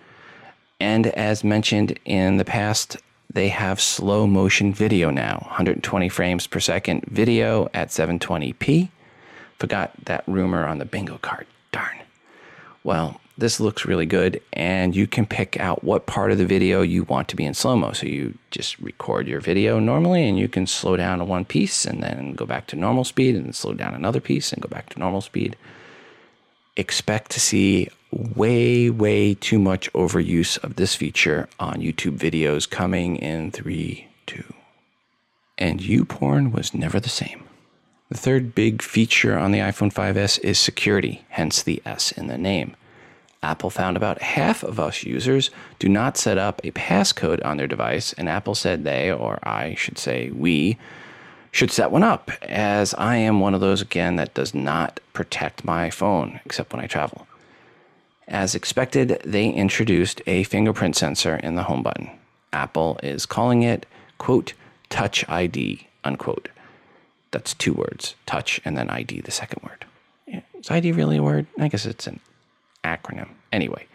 [0.80, 2.98] And as mentioned in the past,
[3.34, 8.90] they have slow motion video now 120 frames per second video at 720p.
[9.58, 11.48] Forgot that rumor on the bingo card.
[11.76, 11.98] Darn.
[12.86, 16.82] Well, this looks really good, and you can pick out what part of the video
[16.82, 17.92] you want to be in slow mo.
[17.92, 21.84] So you just record your video normally, and you can slow down to one piece
[21.84, 24.88] and then go back to normal speed, and slow down another piece and go back
[24.92, 25.58] to normal speed.
[26.78, 33.18] Expect to see way, way too much overuse of this feature on YouTube videos coming
[33.18, 34.54] in three, two.
[35.58, 37.45] And YouPorn was never the same.
[38.10, 42.38] The third big feature on the iPhone 5S is security, hence the S in the
[42.38, 42.76] name.
[43.42, 45.50] Apple found about half of us users
[45.80, 49.74] do not set up a passcode on their device, and Apple said they, or I
[49.74, 50.78] should say we,
[51.52, 55.66] should set one up, as I am one of those again that does not protect
[55.66, 57.26] my phone except when I travel.
[58.28, 62.12] As expected, they introduced a fingerprint sensor in the home button.
[62.54, 63.88] Apple is calling it,
[64.20, 64.54] quote,
[64.90, 66.50] Touch ID, unquote.
[67.36, 69.86] That's two words touch and then ID, the second word.
[70.58, 71.46] Is ID really a word?
[71.60, 72.22] I guess it's an
[72.84, 73.30] acronym.
[73.52, 73.88] Anyway,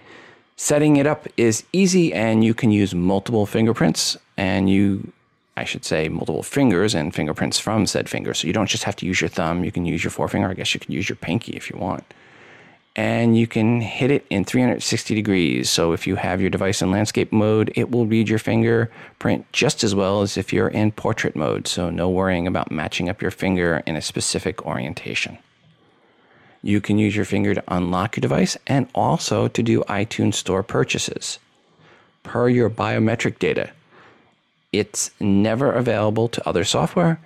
[0.62, 5.10] Setting it up is easy and you can use multiple fingerprints and you
[5.56, 8.34] I should say multiple fingers and fingerprints from said finger.
[8.34, 10.50] So you don't just have to use your thumb, you can use your forefinger.
[10.50, 12.04] I guess you can use your pinky if you want.
[12.96, 15.70] And you can hit it in 360 degrees.
[15.70, 19.84] So if you have your device in landscape mode, it will read your fingerprint just
[19.84, 21.68] as well as if you're in portrait mode.
[21.68, 25.38] So no worrying about matching up your finger in a specific orientation.
[26.62, 30.62] You can use your finger to unlock your device and also to do iTunes Store
[30.62, 31.38] purchases.
[32.22, 33.70] Per your biometric data,
[34.72, 37.18] it's never available to other software.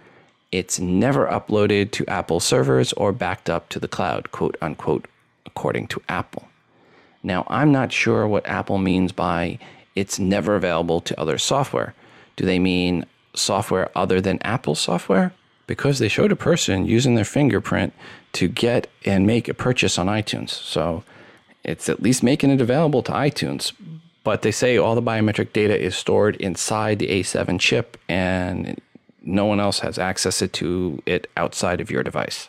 [0.52, 5.06] It's never uploaded to Apple servers or backed up to the cloud, quote unquote,
[5.56, 6.48] according to Apple.
[7.22, 9.58] Now, I'm not sure what Apple means by
[9.94, 11.94] it's never available to other software.
[12.36, 15.32] Do they mean software other than Apple software?
[15.66, 17.94] Because they showed a person using their fingerprint
[18.32, 20.50] to get and make a purchase on iTunes.
[20.50, 21.04] So
[21.62, 23.72] it's at least making it available to iTunes.
[24.24, 28.80] But they say all the biometric data is stored inside the A7 chip and
[29.22, 32.48] no one else has access to it outside of your device.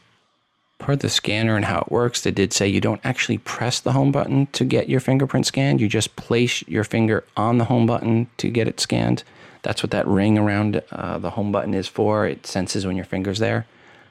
[0.78, 3.94] Per the scanner and how it works, they did say you don't actually press the
[3.94, 5.80] home button to get your fingerprint scanned.
[5.80, 9.24] You just place your finger on the home button to get it scanned.
[9.64, 12.28] That's what that ring around uh, the home button is for.
[12.28, 13.66] It senses when your finger's there.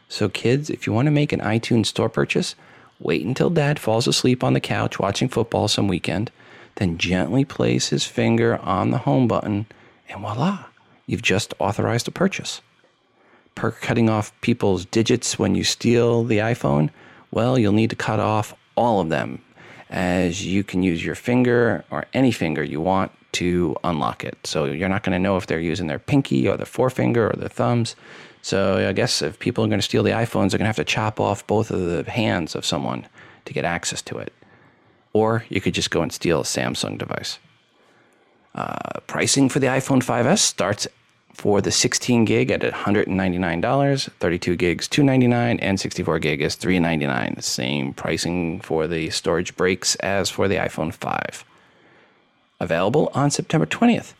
[0.08, 2.56] So, kids, if you want to make an iTunes store purchase,
[2.98, 6.30] wait until dad falls asleep on the couch watching football some weekend,
[6.76, 9.66] then gently place his finger on the home button,
[10.08, 10.64] and voila,
[11.06, 12.60] you've just authorized a purchase.
[13.55, 16.90] Per cutting off people's digits when you steal the iPhone,
[17.30, 19.42] well, you'll need to cut off all of them,
[19.90, 24.38] as you can use your finger or any finger you want to unlock it.
[24.44, 27.36] So you're not going to know if they're using their pinky or their forefinger or
[27.36, 27.96] their thumbs.
[28.42, 30.76] So I guess if people are going to steal the iPhones, they're going to have
[30.76, 33.07] to chop off both of the hands of someone
[33.44, 34.32] to get access to it.
[35.12, 37.38] Or you could just go and steal a Samsung device.
[38.55, 40.86] Uh, pricing for the iPhone 5S starts
[41.35, 47.43] for the 16 gig at $199, 32 gigs $299, and 64 gig is $399.
[47.43, 51.45] Same pricing for the storage breaks as for the iPhone 5.
[52.61, 54.14] Available on September 20th.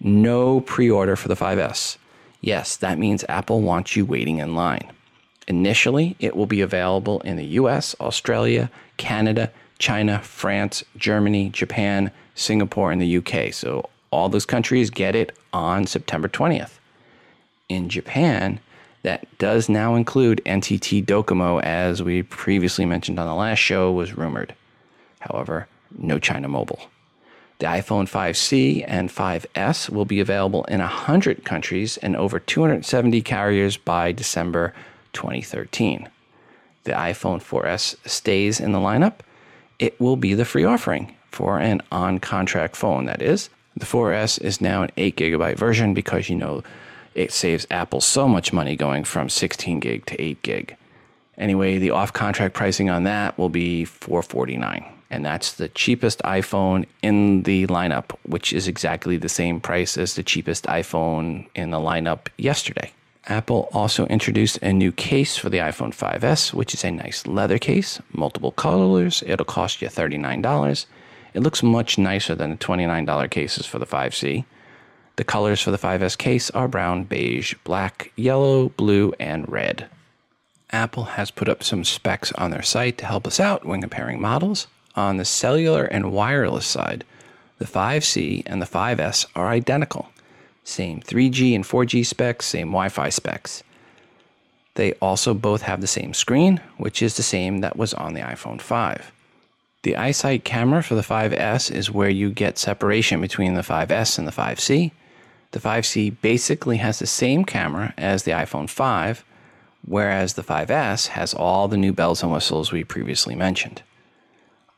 [0.00, 1.96] No pre order for the 5S.
[2.40, 4.92] Yes, that means Apple wants you waiting in line.
[5.48, 12.92] Initially, it will be available in the US, Australia, Canada, China, France, Germany, Japan, Singapore,
[12.92, 13.52] and the UK.
[13.52, 16.78] So all those countries get it on September 20th.
[17.68, 18.60] In Japan,
[19.02, 24.16] that does now include NTT Docomo, as we previously mentioned on the last show, was
[24.16, 24.54] rumored.
[25.20, 26.80] However, no China Mobile.
[27.58, 33.76] The iPhone 5C and 5S will be available in 100 countries and over 270 carriers
[33.76, 34.72] by December
[35.12, 36.08] 2013.
[36.84, 39.16] The iPhone 4S stays in the lineup.
[39.78, 43.50] It will be the free offering for an on contract phone, that is.
[43.80, 46.62] The 4S is now an 8 gigabyte version because you know
[47.14, 50.76] it saves Apple so much money going from 16 gig to 8 gig.
[51.36, 56.86] Anyway, the off contract pricing on that will be 449 and that's the cheapest iPhone
[57.02, 61.78] in the lineup, which is exactly the same price as the cheapest iPhone in the
[61.78, 62.92] lineup yesterday.
[63.26, 67.58] Apple also introduced a new case for the iPhone 5S, which is a nice leather
[67.58, 69.22] case, multiple colors.
[69.26, 70.86] It'll cost you $39.
[71.34, 74.44] It looks much nicer than the $29 cases for the 5C.
[75.16, 79.88] The colors for the 5S case are brown, beige, black, yellow, blue, and red.
[80.72, 84.20] Apple has put up some specs on their site to help us out when comparing
[84.20, 84.66] models.
[84.96, 87.04] On the cellular and wireless side,
[87.58, 90.08] the 5C and the 5S are identical.
[90.64, 93.62] Same 3G and 4G specs, same Wi Fi specs.
[94.74, 98.20] They also both have the same screen, which is the same that was on the
[98.20, 99.12] iPhone 5.
[99.82, 104.28] The iSight camera for the 5S is where you get separation between the 5S and
[104.28, 104.92] the 5C.
[105.52, 109.24] The 5C basically has the same camera as the iPhone 5,
[109.86, 113.82] whereas the 5S has all the new bells and whistles we previously mentioned.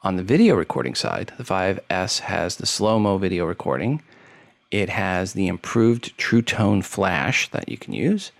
[0.04, 4.02] On the video recording side, the 5S has the slow mo video recording.
[4.70, 8.30] It has the improved True Tone flash that you can use.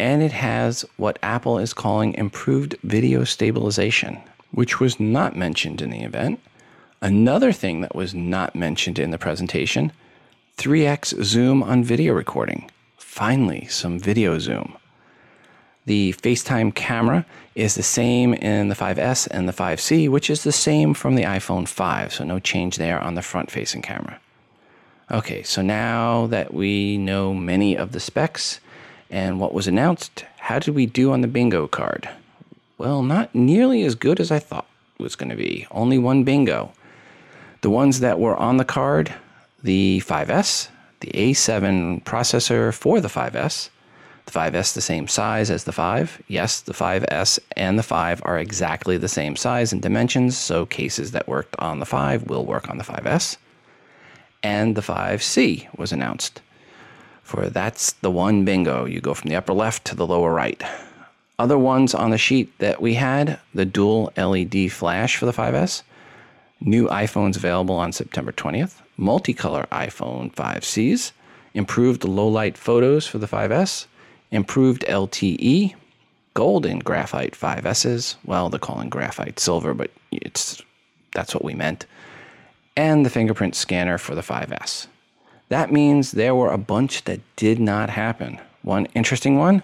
[0.00, 4.20] And it has what Apple is calling improved video stabilization,
[4.54, 6.40] which was not mentioned in the event.
[7.02, 9.92] Another thing that was not mentioned in the presentation
[10.56, 12.70] 3x zoom on video recording.
[12.96, 14.76] Finally, some video zoom.
[15.86, 20.52] The FaceTime camera is the same in the 5S and the 5C, which is the
[20.52, 24.18] same from the iPhone 5, so no change there on the front facing camera.
[25.10, 28.60] Okay, so now that we know many of the specs
[29.10, 32.08] and what was announced, how did we do on the bingo card?
[32.76, 34.66] Well, not nearly as good as I thought
[34.98, 35.66] it was going to be.
[35.70, 36.72] Only one bingo.
[37.60, 39.14] The ones that were on the card
[39.62, 40.68] the 5S,
[41.00, 43.70] the A7 processor for the 5S,
[44.26, 46.22] the 5S the same size as the 5.
[46.28, 51.12] Yes, the 5S and the 5 are exactly the same size and dimensions, so cases
[51.12, 53.38] that worked on the 5 will work on the 5S.
[54.42, 56.42] And the 5C was announced.
[57.22, 58.84] For that's the one bingo.
[58.84, 60.62] You go from the upper left to the lower right.
[61.38, 65.82] Other ones on the sheet that we had the dual LED flash for the 5S,
[66.60, 71.12] new iPhones available on September 20th, multicolor iPhone 5Cs,
[71.52, 73.86] improved low light photos for the 5S,
[74.30, 75.74] improved LTE,
[76.34, 78.14] golden graphite 5Ss.
[78.24, 80.62] Well, they're calling graphite silver, but it's
[81.14, 81.86] that's what we meant.
[82.76, 84.88] And the fingerprint scanner for the 5S.
[85.48, 88.40] That means there were a bunch that did not happen.
[88.62, 89.62] One interesting one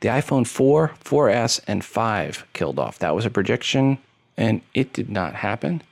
[0.00, 2.98] the iPhone 4, 4S, and 5 killed off.
[2.98, 3.98] That was a prediction,
[4.36, 5.82] and it did not happen.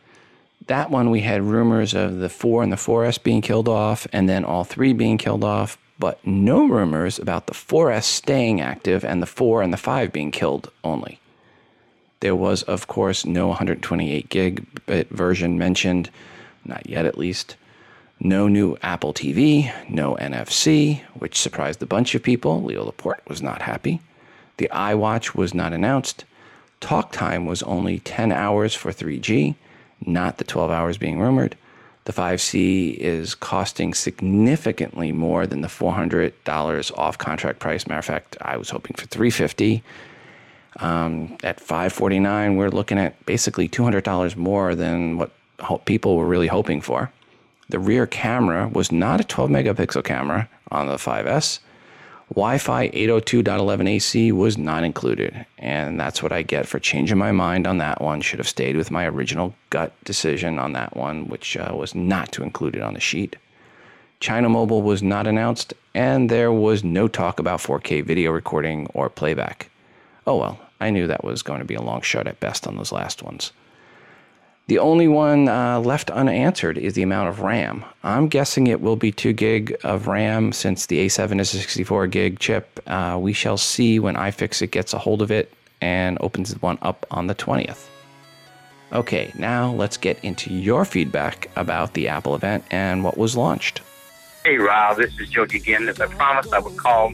[0.67, 4.29] That one, we had rumors of the 4 and the 4S being killed off, and
[4.29, 9.23] then all three being killed off, but no rumors about the 4S staying active and
[9.23, 11.21] the 4 and the 5 being killed only.
[12.21, 16.09] There was, of course, no 128 gigabit version mentioned,
[16.65, 17.57] not yet at least.
[18.25, 22.63] No new Apple TV, no NFC, which surprised a bunch of people.
[22.63, 24.01] Leo Laporte was not happy.
[24.57, 26.25] The iWatch was not announced.
[26.81, 29.57] Talk time was only 10 hours for 3G,
[30.07, 31.55] not the 12 hours being rumored.
[32.07, 37.87] The 5C is costing significantly more than the $400 off contract price.
[37.87, 39.83] Matter of fact, I was hoping for 350
[40.81, 45.31] um, At 549, we're looking at basically $200 more than what
[45.85, 47.13] people were really hoping for.
[47.69, 51.61] The rear camera was not a 12 megapixel camera on the 5S.
[52.31, 57.67] Wi Fi 802.11ac was not included, and that's what I get for changing my mind
[57.67, 58.21] on that one.
[58.23, 62.33] Should have stayed with my original gut decision on that one, which uh, was not
[62.33, 63.37] to include it on the sheet.
[64.21, 69.11] China Mobile was not announced, and there was no talk about 4K video recording or
[69.11, 69.71] playback.
[70.27, 72.77] Oh well, I knew that was going to be a long shot at best on
[72.77, 73.53] those last ones.
[74.67, 77.85] The only one uh, left unanswered is the amount of RAM.
[78.03, 82.07] I'm guessing it will be 2 gig of RAM since the A7 is a 64
[82.07, 82.81] gig chip.
[82.87, 85.53] Uh, we shall see when iFixit gets a hold of it
[85.83, 87.89] and opens one up on the 20th.
[88.95, 93.83] Okay, now let's get into your feedback about the Apple event and what was launched.
[94.47, 95.89] Hey, Rob, this is Jody again.
[95.89, 97.13] As I promised, I would call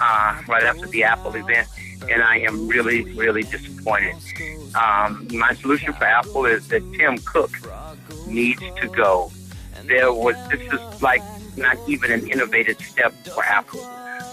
[0.00, 1.66] uh, right after the Apple event,
[2.10, 4.16] and I am really, really disappointed.
[4.74, 7.52] Um, my solution for Apple is that Tim Cook
[8.26, 9.30] needs to go.
[9.84, 11.22] There was this is like
[11.56, 13.84] not even an innovative step for Apple.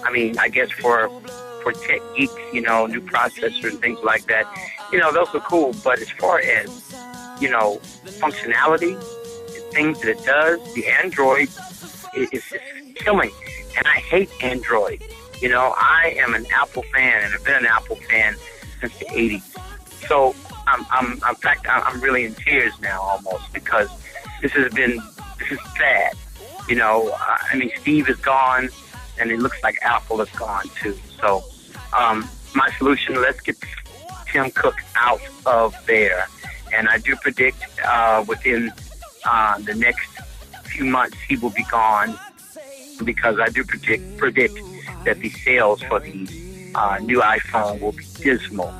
[0.03, 1.09] I mean, I guess for
[1.61, 4.45] for tech geeks, you know, new processors and things like that,
[4.91, 5.76] you know, those are cool.
[5.84, 6.69] But as far as
[7.41, 8.97] you know, functionality,
[9.47, 11.49] the things that it does, the Android
[12.15, 12.53] is, is
[12.95, 13.32] killing,
[13.76, 15.03] and I hate Android.
[15.41, 18.35] You know, I am an Apple fan, and I've been an Apple fan
[18.79, 20.07] since the '80s.
[20.07, 20.35] So
[20.67, 23.89] I'm, I'm, in fact, I'm really in tears now almost because
[24.41, 24.99] this has been,
[25.39, 26.13] this is sad.
[26.69, 28.69] You know, I mean, Steve is gone,
[29.19, 30.97] and it looks like Apple is gone too.
[31.19, 31.43] So,
[31.97, 33.57] um, my solution: let's get
[34.27, 36.27] Tim Cook out of there,
[36.71, 38.71] and I do predict uh, within
[39.25, 40.07] uh, the next
[40.65, 42.17] few months he will be gone
[43.03, 44.59] because I do predict predict
[45.05, 46.27] that the sales for the
[46.75, 48.73] uh, new iPhone will be dismal.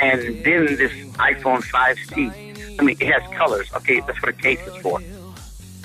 [0.00, 3.70] And then this iPhone 5C, I mean, it has colors.
[3.74, 5.00] Okay, that's what a case is for.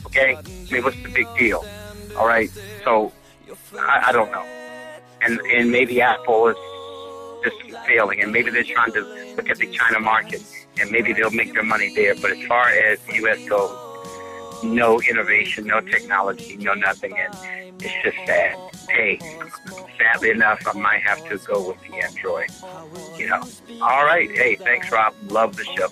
[0.06, 0.36] Okay?
[0.36, 1.66] I mean, what's the big deal?
[2.18, 2.50] All right?
[2.84, 3.14] So,
[3.78, 4.44] I, I don't know.
[5.22, 6.58] And, and maybe Apple is
[7.44, 9.02] just failing, and maybe they're trying to
[9.36, 10.44] look at the China market,
[10.80, 12.16] and maybe they'll make their money there.
[12.16, 13.48] But as far as the U.S.
[13.48, 13.72] goes,
[14.64, 17.34] no innovation, no technology, no nothing, and
[17.82, 18.58] it's just sad.
[18.92, 19.20] Hey,
[19.98, 22.50] sadly enough, I might have to go with the Android.
[23.18, 23.42] You know.
[23.82, 24.30] All right.
[24.30, 25.14] Hey, thanks, Rob.
[25.30, 25.88] Love the show.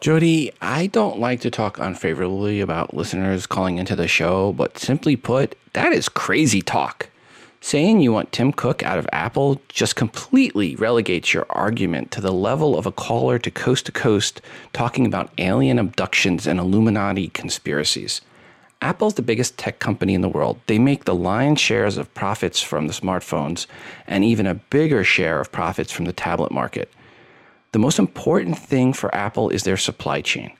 [0.00, 5.16] Jody, I don't like to talk unfavorably about listeners calling into the show, but simply
[5.16, 7.08] put, that is crazy talk.
[7.62, 12.32] Saying you want Tim Cook out of Apple just completely relegates your argument to the
[12.32, 14.40] level of a caller to coast to coast
[14.72, 18.20] talking about alien abductions and Illuminati conspiracies.
[18.82, 20.60] Apple's the biggest tech company in the world.
[20.66, 23.66] They make the lion's shares of profits from the smartphones
[24.06, 26.92] and even a bigger share of profits from the tablet market.
[27.72, 30.52] The most important thing for Apple is their supply chain.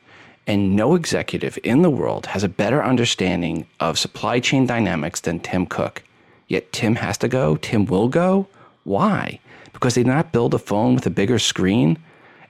[0.46, 5.40] And no executive in the world has a better understanding of supply chain dynamics than
[5.40, 6.02] Tim Cook.
[6.48, 8.46] Yet Tim has to go, Tim will go.
[8.84, 9.40] Why?
[9.72, 11.98] Because they did not build a phone with a bigger screen?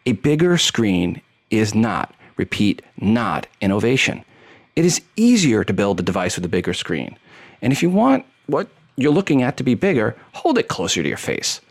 [0.04, 4.24] A bigger screen is not Repeat, not innovation.
[4.76, 7.18] It is easier to build a device with a bigger screen.
[7.62, 11.08] And if you want what you're looking at to be bigger, hold it closer to
[11.08, 11.62] your face.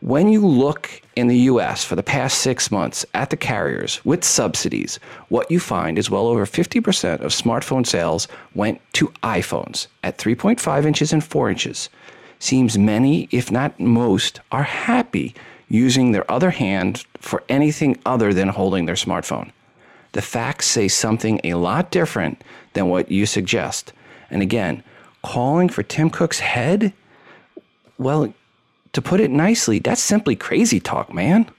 [0.00, 4.24] When you look in the US for the past six months at the carriers with
[4.24, 4.98] subsidies,
[5.28, 10.86] what you find is well over 50% of smartphone sales went to iPhones at 3.5
[10.86, 11.90] inches and 4 inches.
[12.38, 15.34] Seems many, if not most, are happy
[15.68, 19.52] using their other hand for anything other than holding their smartphone.
[20.14, 22.42] The facts say something a lot different
[22.74, 23.92] than what you suggest.
[24.30, 24.84] And again,
[25.24, 26.92] calling for Tim Cook's head?
[27.98, 28.32] Well,
[28.92, 31.50] to put it nicely, that's simply crazy talk, man.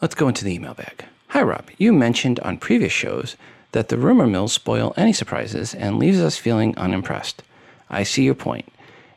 [0.00, 1.04] Let's go into the email bag.
[1.28, 1.68] Hi, Rob.
[1.76, 3.36] You mentioned on previous shows
[3.72, 7.42] that the rumor mills spoil any surprises and leaves us feeling unimpressed.
[7.90, 8.72] I see your point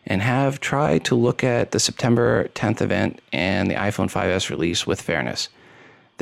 [0.05, 4.86] and have tried to look at the September 10th event and the iPhone 5S release
[4.86, 5.47] with fairness.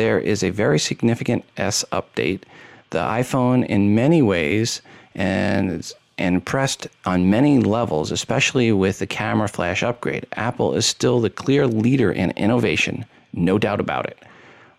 [0.01, 2.41] There is a very significant S update.
[2.89, 4.81] The iPhone, in many ways,
[5.13, 10.25] and and pressed on many levels, especially with the camera flash upgrade.
[10.33, 14.17] Apple is still the clear leader in innovation, no doubt about it.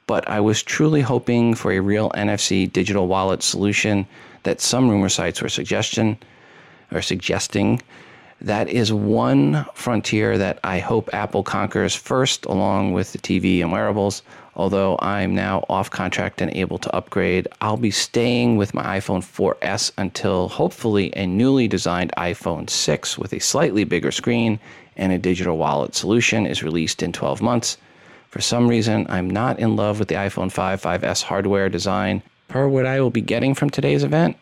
[0.08, 4.08] But I was truly hoping for a real NFC digital wallet solution
[4.42, 6.18] that some rumor sites were suggestion
[6.90, 7.80] or suggesting.
[8.40, 13.70] That is one frontier that I hope Apple conquers first, along with the TV and
[13.70, 14.24] wearables.
[14.54, 19.22] Although I'm now off contract and able to upgrade, I'll be staying with my iPhone
[19.22, 24.60] 4S until hopefully a newly designed iPhone 6 with a slightly bigger screen
[24.96, 27.78] and a digital wallet solution is released in 12 months.
[28.28, 32.22] For some reason, I'm not in love with the iPhone 5 5S hardware design.
[32.48, 34.36] Per what I will be getting from today's event,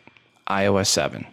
[0.49, 1.25] iOS 7.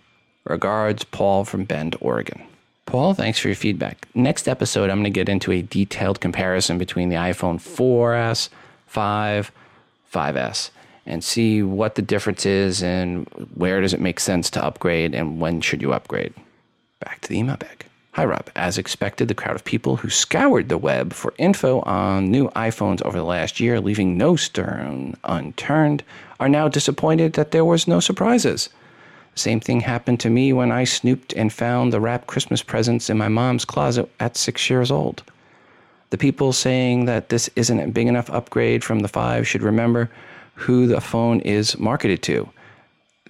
[0.44, 2.42] Regards, Paul from Bend, Oregon.
[2.86, 4.08] Paul, thanks for your feedback.
[4.14, 8.48] Next episode, I'm going to get into a detailed comparison between the iPhone 4S,
[8.88, 9.52] 5,
[10.12, 10.70] 5S,
[11.06, 15.40] and see what the difference is and where does it make sense to upgrade and
[15.40, 16.34] when should you upgrade.
[17.00, 17.86] Back to the email bag.
[18.12, 18.50] Hi, Rob.
[18.56, 23.00] As expected, the crowd of people who scoured the web for info on new iPhones
[23.02, 26.02] over the last year, leaving no stone unturned,
[26.40, 28.70] are now disappointed that there was no surprises.
[29.36, 33.16] Same thing happened to me when I snooped and found the wrapped Christmas presents in
[33.16, 35.22] my mom's closet at six years old.
[36.10, 40.10] The people saying that this isn't a big enough upgrade from the 5 should remember
[40.54, 42.48] who the phone is marketed to.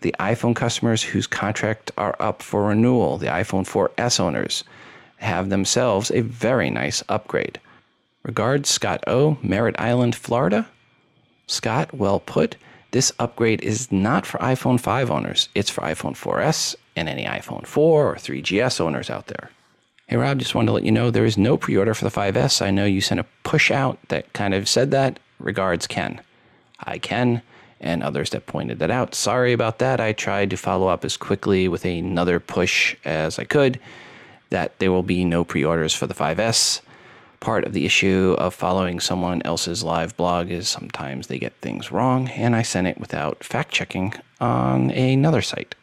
[0.00, 4.62] The iPhone customers whose contract are up for renewal, the iPhone 4S owners,
[5.16, 7.60] have themselves a very nice upgrade.
[8.22, 10.68] Regards, Scott O., Merritt Island, Florida.
[11.48, 12.56] Scott, well put.
[12.92, 17.66] This upgrade is not for iPhone 5 owners, it's for iPhone 4S and any iPhone
[17.66, 19.50] 4 or 3GS owners out there.
[20.08, 22.10] Hey Rob, just wanted to let you know there is no pre order for the
[22.10, 22.62] 5S.
[22.62, 25.20] I know you sent a push out that kind of said that.
[25.38, 26.22] Regards, Ken.
[26.78, 27.42] Hi, Ken,
[27.78, 29.14] and others that pointed that out.
[29.14, 30.00] Sorry about that.
[30.00, 33.78] I tried to follow up as quickly with another push as I could
[34.48, 36.80] that there will be no pre orders for the 5S
[37.38, 41.92] part of the issue of following someone else's live blog is sometimes they get things
[41.92, 45.74] wrong, and I sent it without fact checking on another site.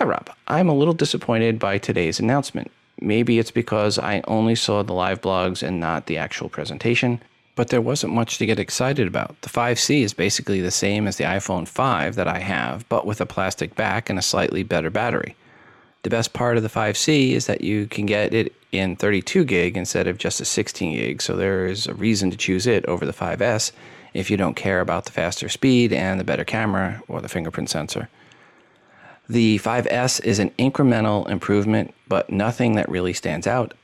[0.00, 0.30] Hi, Rob.
[0.48, 2.70] I'm a little disappointed by today's announcement.
[3.02, 7.20] Maybe it's because I only saw the live blogs and not the actual presentation,
[7.54, 9.38] but there wasn't much to get excited about.
[9.42, 13.20] The 5C is basically the same as the iPhone 5 that I have, but with
[13.20, 15.36] a plastic back and a slightly better battery.
[16.02, 19.76] The best part of the 5C is that you can get it in 32 gig
[19.76, 23.04] instead of just a 16 gig, so there is a reason to choose it over
[23.04, 23.70] the 5S
[24.14, 27.68] if you don't care about the faster speed and the better camera or the fingerprint
[27.68, 28.08] sensor.
[29.30, 33.74] The 5S is an incremental improvement, but nothing that really stands out.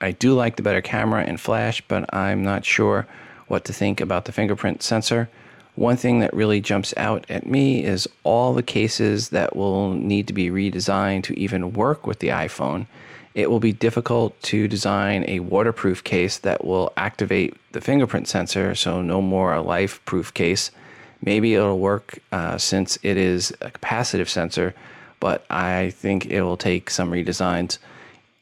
[0.00, 3.06] I do like the better camera and flash, but I'm not sure
[3.46, 5.28] what to think about the fingerprint sensor.
[5.76, 10.26] One thing that really jumps out at me is all the cases that will need
[10.26, 12.88] to be redesigned to even work with the iPhone.
[13.32, 18.74] It will be difficult to design a waterproof case that will activate the fingerprint sensor,
[18.74, 20.72] so no more a LifeProof case.
[21.22, 24.74] Maybe it'll work uh, since it is a capacitive sensor,
[25.20, 27.78] but I think it will take some redesigns.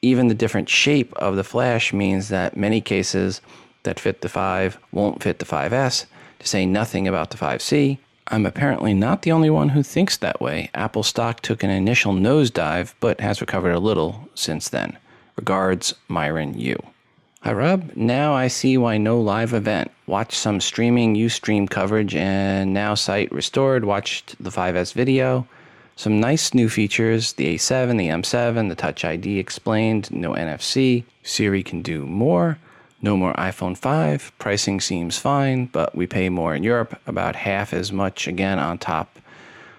[0.02, 3.40] Even the different shape of the flash means that many cases
[3.84, 6.06] that fit the 5 won't fit the 5S
[6.38, 7.98] to say nothing about the 5C.
[8.28, 10.70] I'm apparently not the only one who thinks that way.
[10.74, 14.98] Apple stock took an initial nosedive, but has recovered a little since then.
[15.36, 16.78] Regards, Myron Yu.
[17.42, 17.90] Hi, Rob.
[17.94, 19.90] Now I see why no live event.
[20.06, 23.84] Watched some streaming Ustream coverage and now site restored.
[23.84, 25.46] Watched the 5S video.
[25.96, 31.04] Some nice new features the A7, the M7, the Touch ID explained, no NFC.
[31.22, 32.58] Siri can do more.
[33.00, 34.32] No more iPhone 5.
[34.38, 38.78] Pricing seems fine, but we pay more in Europe, about half as much again on
[38.78, 39.18] top.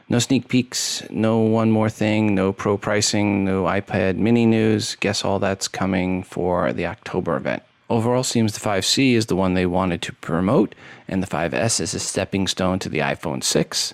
[0.07, 4.95] No sneak peeks, no one more thing, no pro pricing, no iPad mini news.
[4.99, 7.63] Guess all that's coming for the October event.
[7.89, 10.75] Overall, seems the 5C is the one they wanted to promote,
[11.07, 13.93] and the 5S is a stepping stone to the iPhone 6.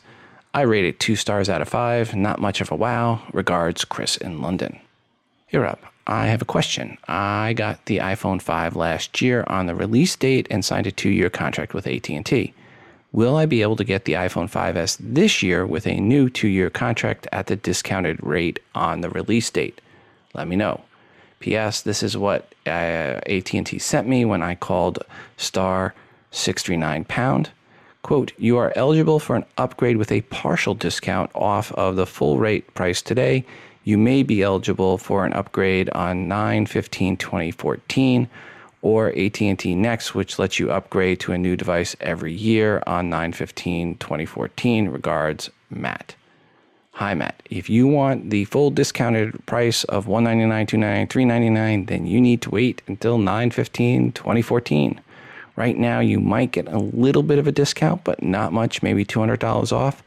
[0.53, 3.21] I rate it two stars out of five, not much of a wow.
[3.31, 4.79] Regards, Chris in London.
[5.47, 6.97] Here up, I have a question.
[7.07, 11.29] I got the iPhone 5 last year on the release date and signed a 2-year
[11.29, 12.53] contract with AT&T.
[13.13, 16.69] Will I be able to get the iPhone 5s this year with a new 2-year
[16.69, 19.79] contract at the discounted rate on the release date?
[20.33, 20.81] Let me know.
[21.39, 21.81] P.S.
[21.81, 24.99] This is what uh, AT&T sent me when I called
[25.37, 25.93] star
[26.31, 27.49] 639 pound.
[28.01, 32.39] Quote, you are eligible for an upgrade with a partial discount off of the full
[32.39, 33.45] rate price today
[33.83, 38.27] you may be eligible for an upgrade on 9-15-2014
[38.83, 44.91] or AT&T Next, which lets you upgrade to a new device every year on 9-15-2014.
[44.91, 46.15] Regards, Matt.
[46.93, 47.41] Hi, Matt.
[47.49, 52.51] If you want the full discounted price of 199, 299, 399, then you need to
[52.51, 54.99] wait until 9-15-2014.
[55.61, 59.05] Right now, you might get a little bit of a discount, but not much, maybe
[59.05, 60.01] $200 off.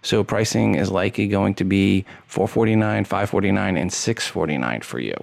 [0.00, 5.16] So pricing is likely going to be 449, 549, and 649 for you.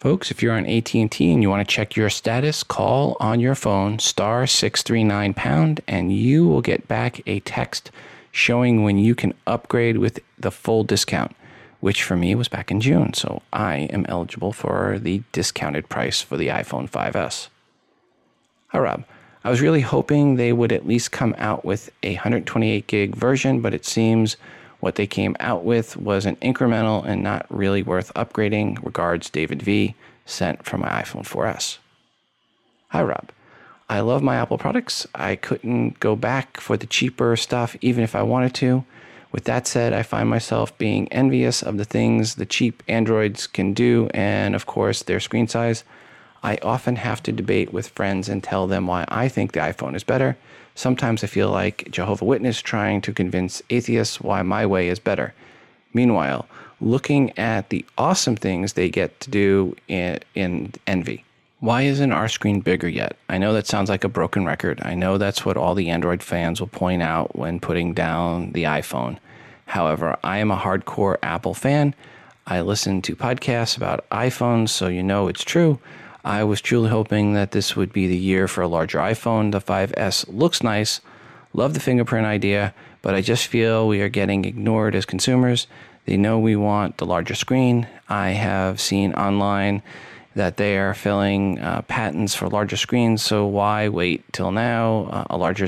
[0.00, 3.54] Folks, if you're on AT&T and you want to check your status, call on your
[3.54, 7.92] phone star 639 pound and you will get back a text
[8.32, 11.36] showing when you can upgrade with the full discount,
[11.78, 13.14] which for me was back in June.
[13.14, 17.46] So I am eligible for the discounted price for the iPhone 5S.
[18.74, 19.04] Hi, Rob.
[19.44, 23.60] I was really hoping they would at least come out with a 128 gig version,
[23.60, 24.36] but it seems
[24.80, 28.84] what they came out with was an incremental and not really worth upgrading.
[28.84, 29.94] Regards, David V.
[30.26, 31.78] Sent from my iPhone 4S.
[32.88, 33.30] Hi, Rob.
[33.88, 35.06] I love my Apple products.
[35.14, 38.84] I couldn't go back for the cheaper stuff even if I wanted to.
[39.30, 43.72] With that said, I find myself being envious of the things the cheap Androids can
[43.72, 45.84] do and, of course, their screen size.
[46.44, 49.96] I often have to debate with friends and tell them why I think the iPhone
[49.96, 50.36] is better.
[50.74, 55.32] Sometimes I feel like Jehovah Witness trying to convince atheists why my way is better.
[55.94, 56.46] Meanwhile,
[56.82, 61.24] looking at the awesome things they get to do in, in envy.
[61.60, 63.16] Why isn't our screen bigger yet?
[63.30, 64.80] I know that sounds like a broken record.
[64.82, 68.64] I know that's what all the Android fans will point out when putting down the
[68.64, 69.16] iPhone.
[69.64, 71.94] However, I am a hardcore Apple fan.
[72.46, 75.78] I listen to podcasts about iPhones, so you know it's true.
[76.24, 79.52] I was truly hoping that this would be the year for a larger iPhone.
[79.52, 81.02] The 5S looks nice.
[81.52, 82.72] Love the fingerprint idea,
[83.02, 85.66] but I just feel we are getting ignored as consumers.
[86.06, 87.86] They know we want the larger screen.
[88.08, 89.82] I have seen online
[90.34, 95.04] that they are filling uh, patents for larger screens, so why wait till now?
[95.10, 95.66] Uh, a larger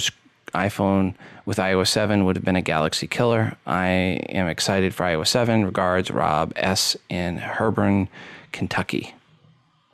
[0.54, 3.56] iPhone with iOS 7 would have been a galaxy killer.
[3.66, 3.88] I
[4.30, 5.66] am excited for iOS 7.
[5.66, 6.96] Regards, Rob S.
[7.10, 8.08] in Hebron,
[8.52, 9.12] Kentucky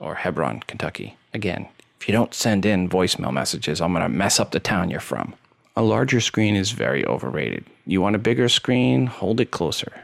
[0.02, 1.16] or Hebron, Kentucky.
[1.32, 1.68] Again,
[2.00, 5.00] if you don't send in voicemail messages, I'm going to mess up the town you're
[5.00, 5.34] from.
[5.76, 7.64] A larger screen is very overrated.
[7.86, 9.06] You want a bigger screen?
[9.06, 10.02] Hold it closer.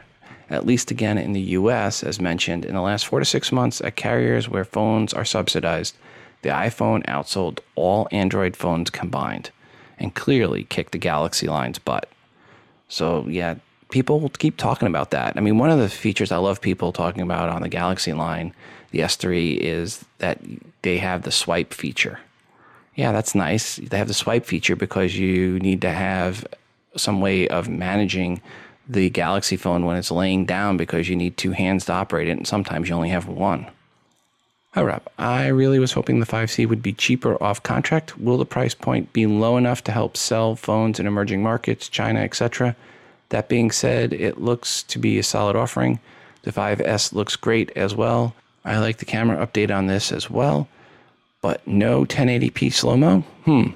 [0.49, 3.81] At least again in the US, as mentioned, in the last four to six months
[3.81, 5.95] at carriers where phones are subsidized,
[6.41, 9.51] the iPhone outsold all Android phones combined
[9.99, 12.09] and clearly kicked the Galaxy line's butt.
[12.87, 13.55] So, yeah,
[13.89, 15.35] people keep talking about that.
[15.35, 18.53] I mean, one of the features I love people talking about on the Galaxy line
[18.91, 20.39] the S3 is that
[20.81, 22.19] they have the swipe feature.
[22.95, 23.77] Yeah, that's nice.
[23.77, 26.45] They have the swipe feature because you need to have
[26.95, 28.41] some way of managing
[28.87, 32.37] the Galaxy phone when it's laying down because you need two hands to operate it,
[32.37, 33.67] and sometimes you only have one.
[34.73, 35.03] Hi, Rob.
[35.17, 38.19] I really was hoping the 5C would be cheaper off contract.
[38.19, 42.19] Will the price point be low enough to help sell phones in emerging markets, China,
[42.19, 42.75] etc.?
[43.29, 45.99] That being said, it looks to be a solid offering.
[46.41, 48.35] The 5S looks great as well.
[48.65, 50.67] I like the camera update on this as well,
[51.41, 53.21] but no 1080p slow mo.
[53.45, 53.69] Hmm.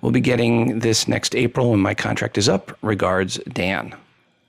[0.00, 2.76] We'll be getting this next April when my contract is up.
[2.82, 3.94] Regards, Dan.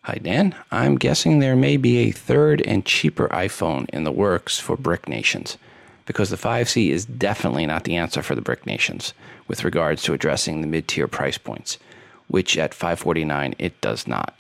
[0.01, 0.55] Hi, Dan.
[0.72, 5.07] I'm guessing there may be a third and cheaper iPhone in the works for BRIC
[5.07, 5.57] nations
[6.05, 9.14] because the 5C is definitely not the answer for the BRIC nations
[9.47, 11.78] with regards to addressing the mid tier price points,
[12.28, 14.36] which at 549 it does not.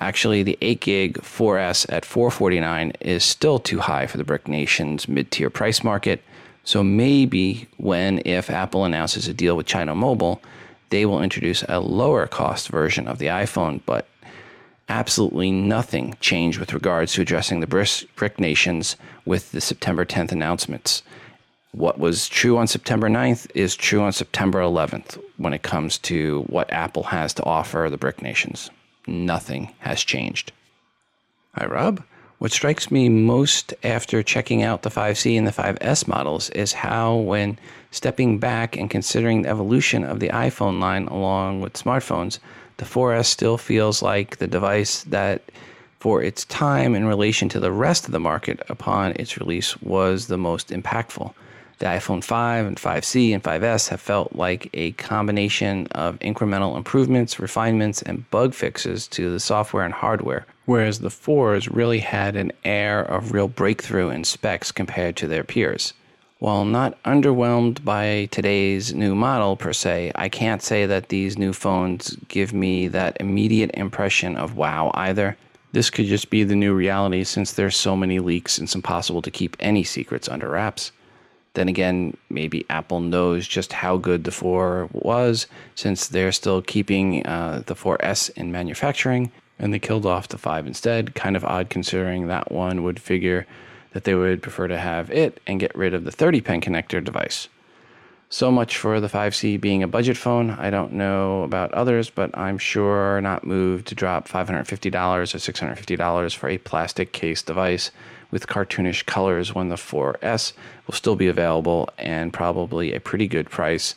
[0.00, 5.06] Actually, the 8 gig 4S at 449 is still too high for the BRIC Nation's
[5.06, 6.22] mid tier price market.
[6.64, 10.40] So maybe when, if Apple announces a deal with China Mobile,
[10.88, 14.08] they will introduce a lower cost version of the iPhone, but
[14.88, 18.96] absolutely nothing changed with regards to addressing the BRIC nations
[19.26, 21.02] with the September 10th announcements.
[21.72, 26.42] What was true on September 9th is true on September 11th when it comes to
[26.48, 28.70] what Apple has to offer the BRIC nations.
[29.10, 30.52] Nothing has changed.
[31.56, 32.04] Hi, Rob.
[32.38, 37.16] What strikes me most after checking out the 5C and the 5S models is how,
[37.16, 37.58] when
[37.90, 42.38] stepping back and considering the evolution of the iPhone line along with smartphones,
[42.76, 45.42] the 4S still feels like the device that,
[45.98, 50.28] for its time in relation to the rest of the market upon its release, was
[50.28, 51.34] the most impactful.
[51.80, 57.40] The iPhone 5 and 5C and 5S have felt like a combination of incremental improvements,
[57.40, 62.52] refinements, and bug fixes to the software and hardware, whereas the 4s really had an
[62.66, 65.94] air of real breakthrough in specs compared to their peers.
[66.38, 71.54] While not underwhelmed by today's new model per se, I can't say that these new
[71.54, 75.38] phones give me that immediate impression of wow either.
[75.72, 79.22] This could just be the new reality since there's so many leaks and it's impossible
[79.22, 80.92] to keep any secrets under wraps.
[81.54, 87.26] Then again, maybe Apple knows just how good the 4 was since they're still keeping
[87.26, 91.14] uh, the 4S in manufacturing and they killed off the 5 instead.
[91.14, 93.46] Kind of odd considering that one would figure
[93.92, 97.02] that they would prefer to have it and get rid of the 30 pin connector
[97.02, 97.48] device.
[98.32, 100.50] So much for the 5C being a budget phone.
[100.50, 106.36] I don't know about others, but I'm sure not moved to drop $550 or $650
[106.36, 107.90] for a plastic case device
[108.30, 110.52] with cartoonish colors when the 4S
[110.86, 113.94] will still be available and probably a pretty good price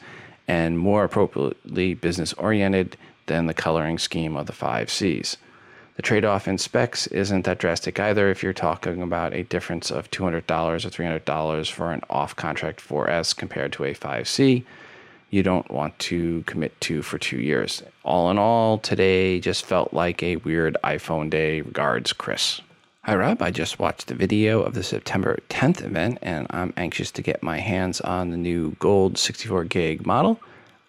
[0.47, 5.37] and more appropriately business oriented than the coloring scheme of the 5Cs.
[5.95, 9.91] The trade off in specs isn't that drastic either if you're talking about a difference
[9.91, 14.63] of $200 or $300 for an off contract 4S compared to a 5C.
[15.29, 17.83] You don't want to commit to for two years.
[18.03, 21.61] All in all, today just felt like a weird iPhone day.
[21.61, 22.61] Regards, Chris.
[23.05, 23.41] Hi, Rob.
[23.41, 27.43] I just watched the video of the September 10th event, and I'm anxious to get
[27.43, 30.39] my hands on the new gold 64 gig model.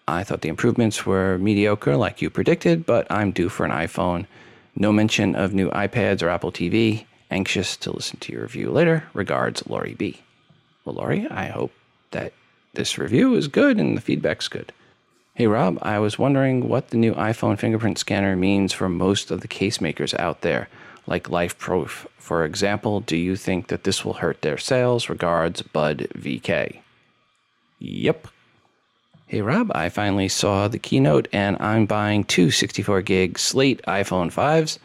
[0.07, 4.27] I thought the improvements were mediocre, like you predicted, but I'm due for an iPhone.
[4.77, 7.07] No mention of new iPads or Apple TV.
[7.33, 9.03] Anxious to listen to your review later.
[9.13, 10.21] Regards, Laurie B.
[10.85, 11.73] Well, Laurie, I hope
[12.13, 12.33] that
[12.75, 14.73] this review is good and the feedback's good.
[15.35, 19.41] Hey, Rob, I was wondering what the new iPhone fingerprint scanner means for most of
[19.41, 20.69] the case makers out there
[21.07, 22.07] like LifeProof.
[22.19, 25.09] For example, do you think that this will hurt their sales?
[25.09, 26.81] Regards, Bud VK.
[27.79, 28.29] Yep.
[29.27, 34.33] Hey Rob, I finally saw the keynote and I'm buying two 64 gig Slate iPhone
[34.33, 34.79] 5s.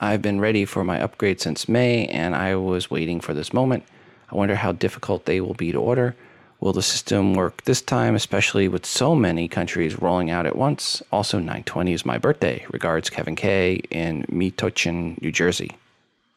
[0.00, 3.84] I've been ready for my upgrade since May and I was waiting for this moment.
[4.30, 6.14] I wonder how difficult they will be to order.
[6.60, 11.02] Will the system work this time, especially with so many countries rolling out at once?
[11.10, 12.66] Also, 920 is my birthday.
[12.70, 13.80] Regards, Kevin K.
[13.90, 15.70] in Metuchen, New Jersey.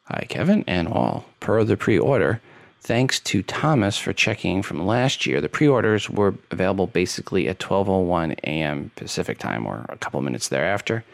[0.04, 1.26] Hi, Kevin and all.
[1.40, 2.40] Per the pre order,
[2.80, 7.58] thanks to Thomas for checking from last year, the pre orders were available basically at
[7.58, 8.90] 12.01 a.m.
[8.96, 11.04] Pacific time or a couple minutes thereafter.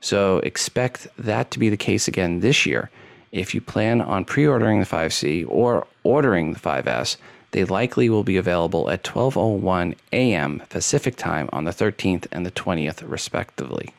[0.00, 2.90] So expect that to be the case again this year.
[3.32, 7.16] If you plan on pre ordering the 5C or ordering the 5S,
[7.54, 10.60] they likely will be available at 12:01 a.m.
[10.70, 13.94] Pacific Time on the 13th and the 20th respectively.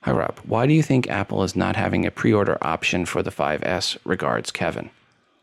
[0.00, 3.30] Hi Rob, why do you think Apple is not having a pre-order option for the
[3.30, 3.96] 5S?
[4.04, 4.90] Regards, Kevin.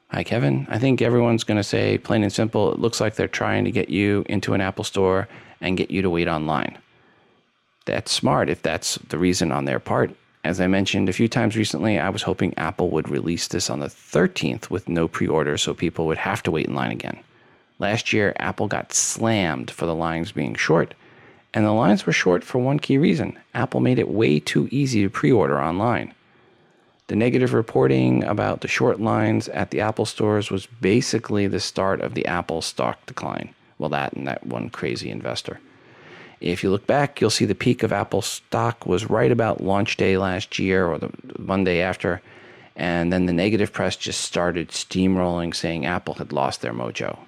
[0.10, 3.30] Hi Kevin, I think everyone's going to say plain and simple, it looks like they're
[3.30, 5.30] trying to get you into an Apple store
[5.62, 6.80] and get you to wait online.
[7.86, 10.12] That's smart if that's the reason on their part.
[10.44, 13.80] As I mentioned a few times recently, I was hoping Apple would release this on
[13.80, 17.20] the 13th with no pre order so people would have to wait in line again.
[17.78, 20.96] Last year, Apple got slammed for the lines being short,
[21.54, 25.04] and the lines were short for one key reason Apple made it way too easy
[25.04, 26.14] to pre order online.
[27.06, 32.02] The negative reporting about the short lines at the Apple stores was basically the start
[32.02, 33.54] of the Apple stock decline.
[33.78, 35.60] Well, that and that one crazy investor.
[36.42, 39.96] If you look back, you'll see the peak of Apple stock was right about launch
[39.96, 42.20] day last year or the Monday after.
[42.76, 47.20] And then the negative press just started steamrolling, saying Apple had lost their mojo.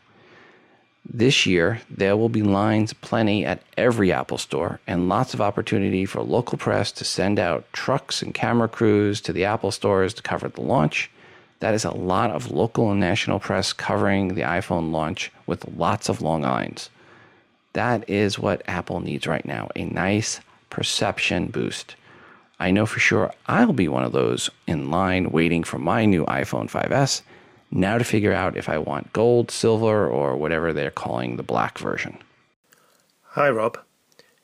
[1.07, 6.05] This year, there will be lines plenty at every Apple store and lots of opportunity
[6.05, 10.23] for local press to send out trucks and camera crews to the Apple stores to
[10.23, 11.11] cover the launch.
[11.59, 16.09] That is a lot of local and national press covering the iPhone launch with lots
[16.09, 16.89] of long lines.
[17.73, 21.95] That is what Apple needs right now a nice perception boost.
[22.59, 26.25] I know for sure I'll be one of those in line waiting for my new
[26.25, 27.21] iPhone 5S
[27.71, 31.79] now to figure out if I want gold, silver, or whatever they're calling the black
[31.79, 32.19] version.
[33.29, 33.79] Hi, Rob.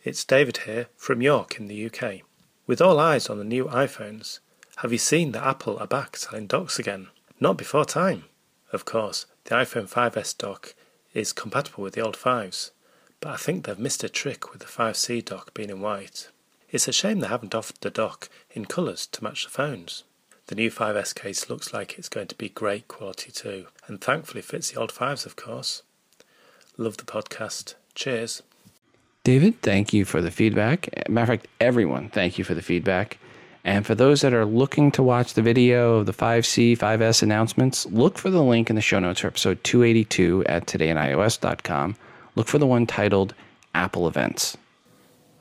[0.03, 2.21] It's David here from York in the UK.
[2.65, 4.39] With all eyes on the new iPhones,
[4.77, 7.09] have you seen that Apple are back selling docks again?
[7.39, 8.25] Not before time.
[8.71, 10.73] Of course, the iPhone 5S dock
[11.13, 12.71] is compatible with the old 5s,
[13.19, 16.29] but I think they've missed a trick with the 5C dock being in white.
[16.71, 20.03] It's a shame they haven't offered the dock in colours to match the phones.
[20.47, 24.41] The new 5S case looks like it's going to be great quality too, and thankfully
[24.41, 25.83] fits the old 5s, of course.
[26.77, 27.75] Love the podcast.
[27.93, 28.41] Cheers.
[29.23, 30.89] David, thank you for the feedback.
[31.09, 33.19] Matter of fact, everyone, thank you for the feedback.
[33.63, 37.85] And for those that are looking to watch the video of the 5C, 5S announcements,
[37.87, 41.95] look for the link in the show notes for episode 282 at todayinios.com.
[42.35, 43.33] Look for the one titled
[43.73, 44.55] Apple Events.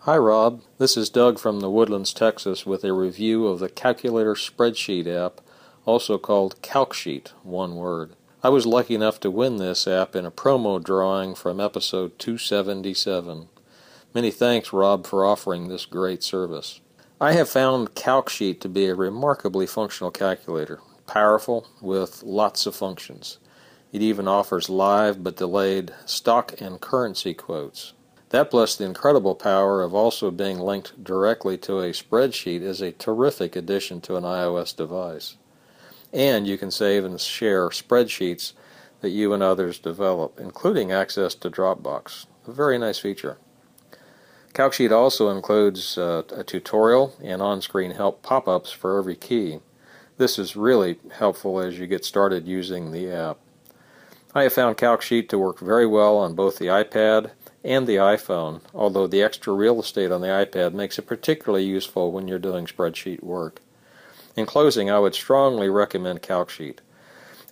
[0.01, 0.63] Hi, Rob.
[0.79, 5.41] This is Doug from the Woodlands, Texas, with a review of the Calculator Spreadsheet app,
[5.85, 8.15] also called CalcSheet, one word.
[8.43, 13.49] I was lucky enough to win this app in a promo drawing from episode 277.
[14.15, 16.81] Many thanks, Rob, for offering this great service.
[17.21, 23.39] I have found CalcSheet to be a remarkably functional calculator, powerful with lots of functions.
[23.93, 27.95] It even offers live but delayed stock and currency quotes.
[28.31, 32.93] That plus the incredible power of also being linked directly to a spreadsheet is a
[32.93, 35.37] terrific addition to an iOS device.
[36.13, 38.53] And you can save and share spreadsheets
[39.01, 42.27] that you and others develop, including access to Dropbox.
[42.47, 43.39] A very nice feature.
[44.53, 49.61] CalcSheet also includes uh, a tutorial and on-screen help pop-ups for every key.
[50.17, 53.39] This is really helpful as you get started using the app.
[54.39, 57.33] I have found CalcSheet to work very well on both the iPad
[57.65, 62.13] and the iPhone, although the extra real estate on the iPad makes it particularly useful
[62.13, 63.61] when you're doing spreadsheet work.
[64.37, 66.79] In closing, I would strongly recommend CalcSheet,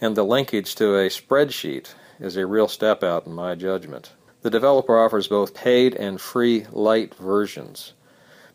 [0.00, 4.12] and the linkage to a spreadsheet is a real step out in my judgment.
[4.42, 7.94] The developer offers both paid and free light versions.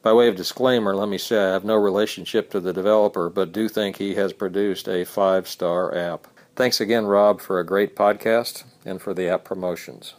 [0.01, 3.51] By way of disclaimer, let me say I have no relationship to the developer, but
[3.51, 6.27] do think he has produced a five star app.
[6.55, 10.15] Thanks again, Rob, for a great podcast and for the app promotions.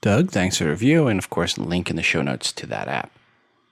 [0.00, 2.88] Doug, thanks for the review, and of course, link in the show notes to that
[2.88, 3.12] app.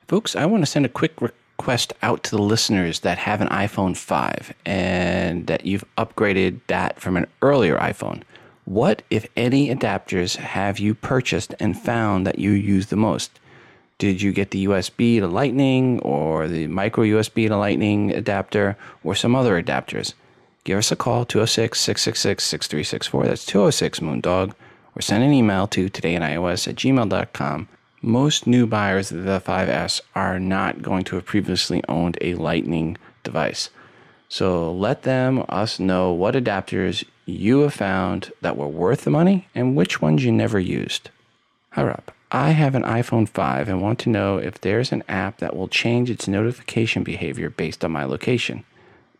[0.07, 3.49] Folks, I want to send a quick request out to the listeners that have an
[3.49, 8.23] iPhone 5 and that you've upgraded that from an earlier iPhone.
[8.65, 13.41] What, if any, adapters have you purchased and found that you use the most?
[13.99, 19.15] Did you get the USB to Lightning or the micro USB to Lightning adapter or
[19.15, 20.13] some other adapters?
[20.65, 23.25] Give us a call, 206 666 6364.
[23.25, 24.55] That's 206 Moondog.
[24.95, 27.69] Or send an email to todayinios at gmail.com.
[28.03, 32.97] Most new buyers of the 5S are not going to have previously owned a Lightning
[33.23, 33.71] device.
[34.29, 39.49] So let them, us know what adapters you have found that were worth the money
[39.55, 41.11] and which ones you never used.
[41.71, 42.05] Hi, Rob.
[42.31, 45.69] I have an iPhone 5 and want to know if there's an app that will
[45.69, 48.65] change its notification behavior based on my location.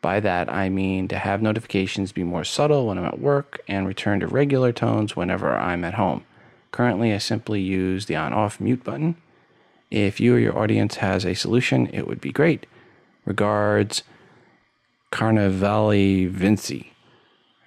[0.01, 3.87] By that, I mean to have notifications be more subtle when I'm at work and
[3.87, 6.25] return to regular tones whenever I'm at home.
[6.71, 9.17] Currently, I simply use the on off mute button.
[9.91, 12.67] If you or your audience has a solution, it would be great.
[13.25, 14.03] Regards,
[15.11, 16.93] Carnivale Vinci.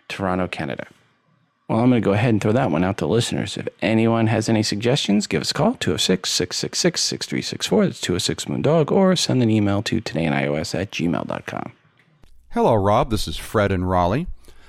[0.07, 0.87] Toronto, Canada.
[1.67, 3.55] Well, I'm going to go ahead and throw that one out to listeners.
[3.55, 7.85] If anyone has any suggestions, give us a call, 206 666 6364.
[7.85, 11.71] That's 206 Moondog, or send an email to todayinios at gmail.com.
[12.53, 13.11] Hello, Rob.
[13.11, 14.27] This is Fred in Raleigh.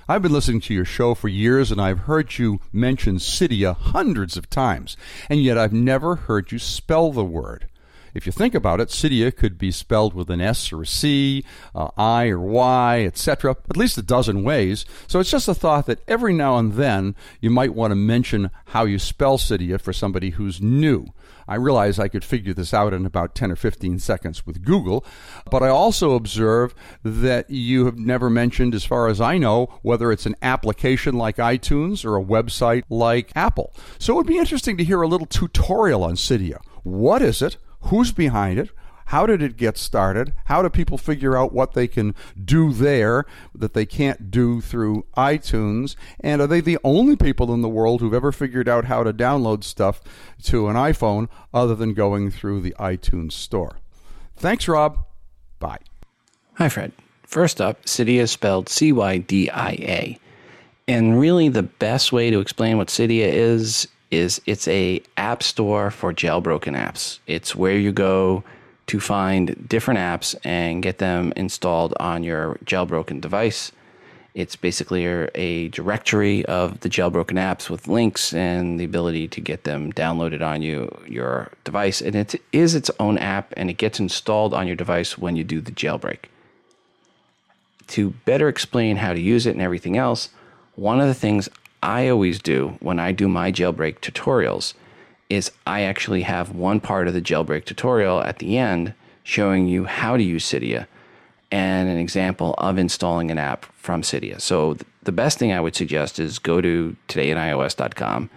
[0.08, 4.36] I've been listening to your show for years and I've heard you mention Cydia hundreds
[4.36, 4.96] of times,
[5.28, 7.66] and yet I've never heard you spell the word.
[8.14, 11.44] If you think about it, Cydia could be spelled with an S or a C,
[11.74, 14.84] uh, I or Y, etc., at least a dozen ways.
[15.08, 18.52] So it's just a thought that every now and then you might want to mention
[18.66, 21.06] how you spell Cydia for somebody who's new.
[21.46, 25.04] I realize I could figure this out in about 10 or 15 seconds with Google,
[25.50, 30.12] but I also observe that you have never mentioned, as far as I know, whether
[30.12, 33.74] it's an application like iTunes or a website like Apple.
[33.98, 36.60] So it would be interesting to hear a little tutorial on Cydia.
[36.82, 37.56] What is it?
[37.82, 38.70] Who's behind it?
[39.06, 40.32] How did it get started?
[40.46, 43.24] How do people figure out what they can do there
[43.54, 45.96] that they can't do through iTunes?
[46.20, 49.12] And are they the only people in the world who've ever figured out how to
[49.12, 50.00] download stuff
[50.44, 53.78] to an iPhone other than going through the iTunes store?
[54.36, 55.04] Thanks, Rob.
[55.58, 55.78] Bye.
[56.54, 56.92] Hi, Fred.
[57.24, 60.18] First up, Cydia is spelled C Y D I A.
[60.88, 65.90] And really, the best way to explain what Cydia is is it's a app store
[65.90, 67.18] for jailbroken apps.
[67.26, 68.44] It's where you go
[68.86, 73.72] to find different apps and get them installed on your jailbroken device.
[74.34, 75.04] It's basically
[75.34, 80.40] a directory of the jailbroken apps with links and the ability to get them downloaded
[80.40, 82.00] on you your device.
[82.00, 85.44] And it is its own app and it gets installed on your device when you
[85.44, 86.24] do the jailbreak.
[87.88, 90.30] To better explain how to use it and everything else,
[90.76, 91.50] one of the things
[91.82, 94.72] I always do when I do my jailbreak tutorials
[95.32, 98.92] is I actually have one part of the jailbreak tutorial at the end
[99.24, 100.86] showing you how to use Cydia
[101.50, 104.40] and an example of installing an app from Cydia.
[104.42, 108.28] So the best thing I would suggest is go to todayinios.com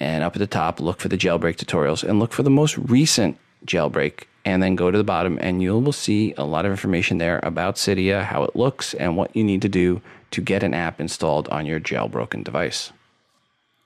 [0.00, 2.76] and up at the top look for the jailbreak tutorials and look for the most
[2.78, 6.72] recent jailbreak and then go to the bottom and you will see a lot of
[6.72, 10.64] information there about Cydia, how it looks, and what you need to do to get
[10.64, 12.92] an app installed on your jailbroken device.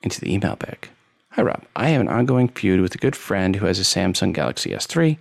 [0.02, 0.88] Into the email bag.
[1.36, 4.32] Hi Rob, I have an ongoing feud with a good friend who has a Samsung
[4.32, 5.18] Galaxy S3.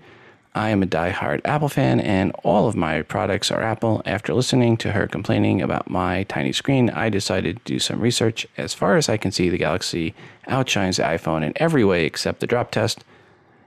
[0.53, 4.03] I am a die-hard Apple fan and all of my products are Apple.
[4.05, 8.45] After listening to her complaining about my tiny screen, I decided to do some research.
[8.57, 10.14] As far as I can see, the Galaxy
[10.47, 13.03] outshines the iPhone in every way except the drop test.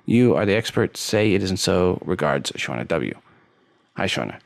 [0.04, 0.96] You are the expert.
[0.96, 2.00] Say it isn't so.
[2.04, 3.18] Regards, Shauna W.
[3.96, 4.38] Hi, Shauna.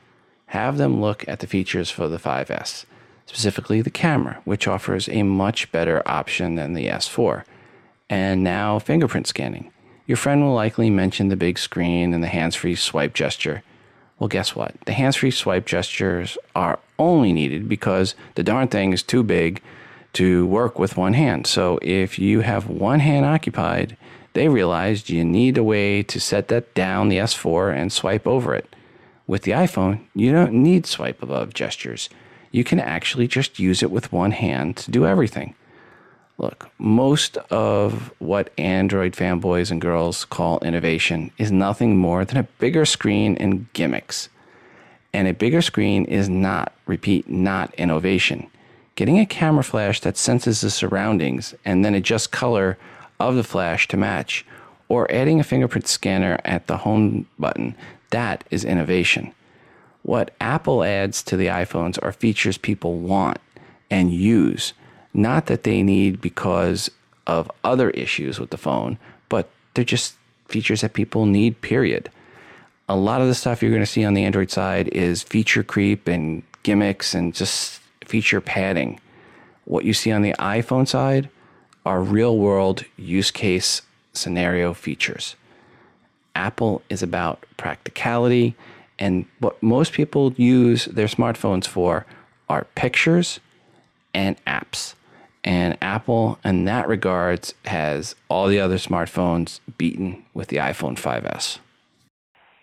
[0.47, 2.87] Have them look at the features for the 5S,
[3.27, 7.45] specifically the camera, which offers a much better option than the S4,
[8.11, 9.73] and now fingerprint scanning.
[10.07, 13.63] Your friend will likely mention the big screen and the hands free swipe gesture.
[14.19, 14.75] Well, guess what?
[14.85, 19.63] The hands free swipe gestures are only needed because the darn thing is too big
[20.15, 21.47] to work with one hand.
[21.47, 23.97] So if you have one hand occupied,
[24.33, 28.55] they realized you need a way to set that down the S4 and swipe over
[28.55, 28.75] it.
[29.29, 32.11] With the iPhone, you don't need swipe above gestures.
[32.51, 35.55] You can actually just use it with one hand to do everything.
[36.41, 42.49] Look, most of what Android fanboys and girls call innovation is nothing more than a
[42.59, 44.31] bigger screen and gimmicks.
[45.13, 48.47] And a bigger screen is not, repeat, not innovation.
[48.95, 52.79] Getting a camera flash that senses the surroundings and then adjusts color
[53.19, 54.47] of the flash to match,
[54.89, 57.75] or adding a fingerprint scanner at the home button,
[58.11, 59.35] that is innovation.
[60.05, 63.39] What Apple adds to the iPhones are features people want
[63.91, 64.73] and use,
[65.13, 66.91] not that they need because
[67.27, 68.99] of other issues with the phone,
[69.29, 70.17] but they're just
[70.49, 72.11] features that people need, period.
[72.89, 75.63] A lot of the stuff you're going to see on the Android side is feature
[75.63, 79.01] creep and gimmicks and just feature padding.
[79.65, 81.31] What you see on the iPhone side
[81.87, 83.83] are real world use case
[84.13, 85.37] scenario features.
[86.35, 88.55] Apple is about practicality,
[88.99, 92.07] and what most people use their smartphones for
[92.49, 93.41] are pictures
[94.13, 94.95] and apps.
[95.43, 101.59] And Apple, in that regards, has all the other smartphones beaten with the iPhone 5S.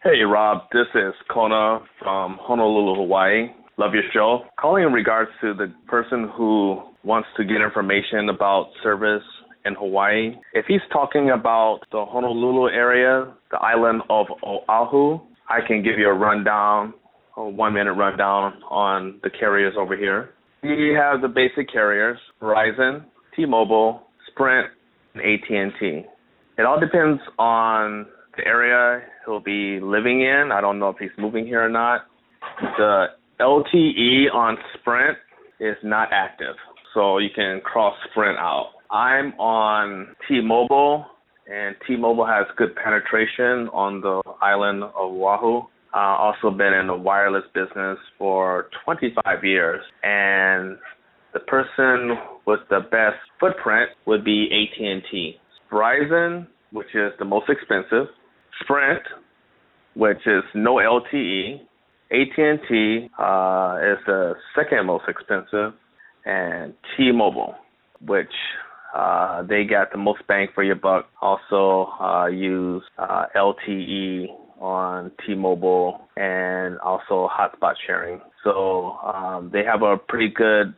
[0.03, 3.47] Hey, Rob, this is Kona from Honolulu, Hawaii.
[3.78, 4.45] Love your show.
[4.59, 9.23] Calling in regards to the person who wants to get information about service
[9.65, 10.36] in Hawaii.
[10.53, 15.19] If he's talking about the Honolulu area, the island of Oahu,
[15.49, 16.93] I can give you a rundown,
[17.36, 20.30] a one minute rundown on the carriers over here.
[20.68, 23.05] We have the basic carriers, Verizon,
[23.38, 24.68] T-Mobile, Sprint,
[25.13, 26.05] and AT&T.
[26.57, 28.05] It all depends on
[28.36, 30.49] the area he'll be living in.
[30.51, 32.01] I don't know if he's moving here or not.
[32.78, 33.05] The
[33.39, 35.18] LTE on Sprint
[35.61, 36.55] is not active,
[36.93, 38.72] so you can cross Sprint out.
[38.91, 41.06] I'm on T-Mobile,
[41.49, 45.61] and T-Mobile has good penetration on the island of Oahu.
[45.93, 50.77] Uh, also been in the wireless business for 25 years, and
[51.34, 55.38] the person with the best footprint would be AT&T.
[55.72, 58.07] Verizon, which is the most expensive.
[58.61, 59.01] Sprint,
[59.95, 61.61] which is no LTE.
[62.11, 65.73] AT&T uh, is the second most expensive,
[66.26, 67.55] and T-Mobile,
[68.05, 68.27] which
[68.95, 71.07] uh, they got the most bang for your buck.
[71.22, 74.27] Also uh, use uh, LTE
[74.59, 78.19] on T-Mobile and also hotspot sharing.
[78.43, 80.73] So um, they have a pretty good,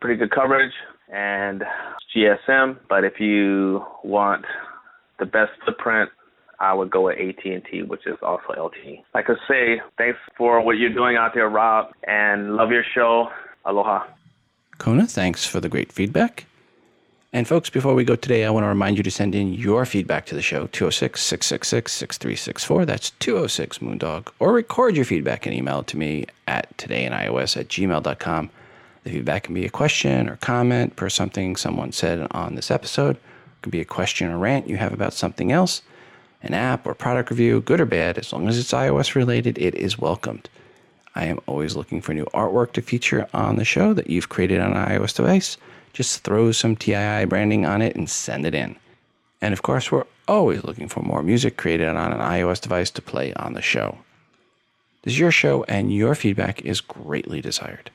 [0.00, 0.72] pretty good coverage
[1.12, 1.62] and
[2.14, 2.78] GSM.
[2.88, 4.44] But if you want
[5.18, 6.10] the best footprint,
[6.60, 9.02] I would go with AT&T, which is also LTE.
[9.14, 13.28] Like I say, thanks for what you're doing out there, Rob, and love your show.
[13.64, 14.04] Aloha.
[14.78, 16.46] Kona, thanks for the great feedback.
[17.34, 19.86] And folks, before we go today, I want to remind you to send in your
[19.86, 22.84] feedback to the show, 206 666 6364.
[22.84, 24.28] That's 206 Moondog.
[24.38, 28.50] Or record your feedback and email it to me at todayinios at gmail.com.
[29.04, 33.16] The feedback can be a question or comment per something someone said on this episode.
[33.16, 35.80] It can be a question or rant you have about something else,
[36.42, 38.18] an app or product review, good or bad.
[38.18, 40.50] As long as it's iOS related, it is welcomed.
[41.14, 44.60] I am always looking for new artwork to feature on the show that you've created
[44.60, 45.56] on an iOS device
[45.92, 48.76] just throw some TII branding on it and send it in.
[49.40, 53.02] And of course, we're always looking for more music created on an iOS device to
[53.02, 53.98] play on the show.
[55.02, 57.90] This is your show, and your feedback is greatly desired.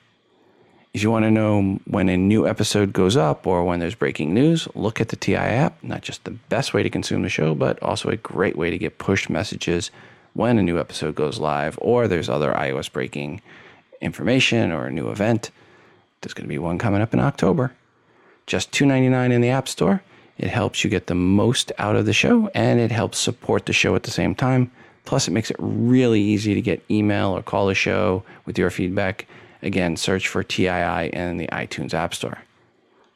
[0.94, 4.34] If you want to know when a new episode goes up or when there's breaking
[4.34, 5.82] news, look at the TII app.
[5.84, 8.78] Not just the best way to consume the show, but also a great way to
[8.78, 9.91] get push messages
[10.34, 13.41] when a new episode goes live or there's other iOS breaking
[14.02, 15.52] information or a new event.
[16.22, 17.74] There's going to be one coming up in October.
[18.48, 20.02] Just $2.99 in the App Store.
[20.38, 23.74] It helps you get the most out of the show and it helps support the
[23.74, 24.72] show at the same time.
[25.06, 28.69] Plus, it makes it really easy to get email or call the show with your
[28.69, 29.28] feedback.
[29.61, 32.40] Again, search for TII in the iTunes App Store.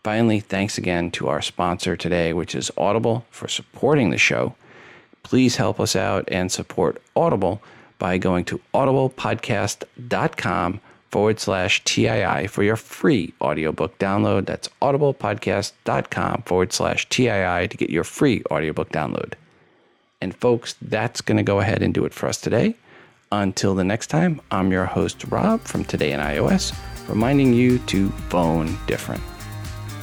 [0.03, 4.56] Finally, thanks again to our sponsor today, which is Audible, for supporting the show.
[5.22, 7.62] Please help us out and support Audible
[7.99, 10.82] by going to audiblepodcast.com
[11.12, 14.46] forward slash TII for your free audiobook download.
[14.46, 19.34] That's audiblepodcast.com forward slash TII to get your free audiobook download.
[20.22, 22.76] And folks, that's going to go ahead and do it for us today.
[23.32, 26.78] Until the next time, I'm your host, Rob from Today in iOS,
[27.08, 29.24] reminding you to phone different.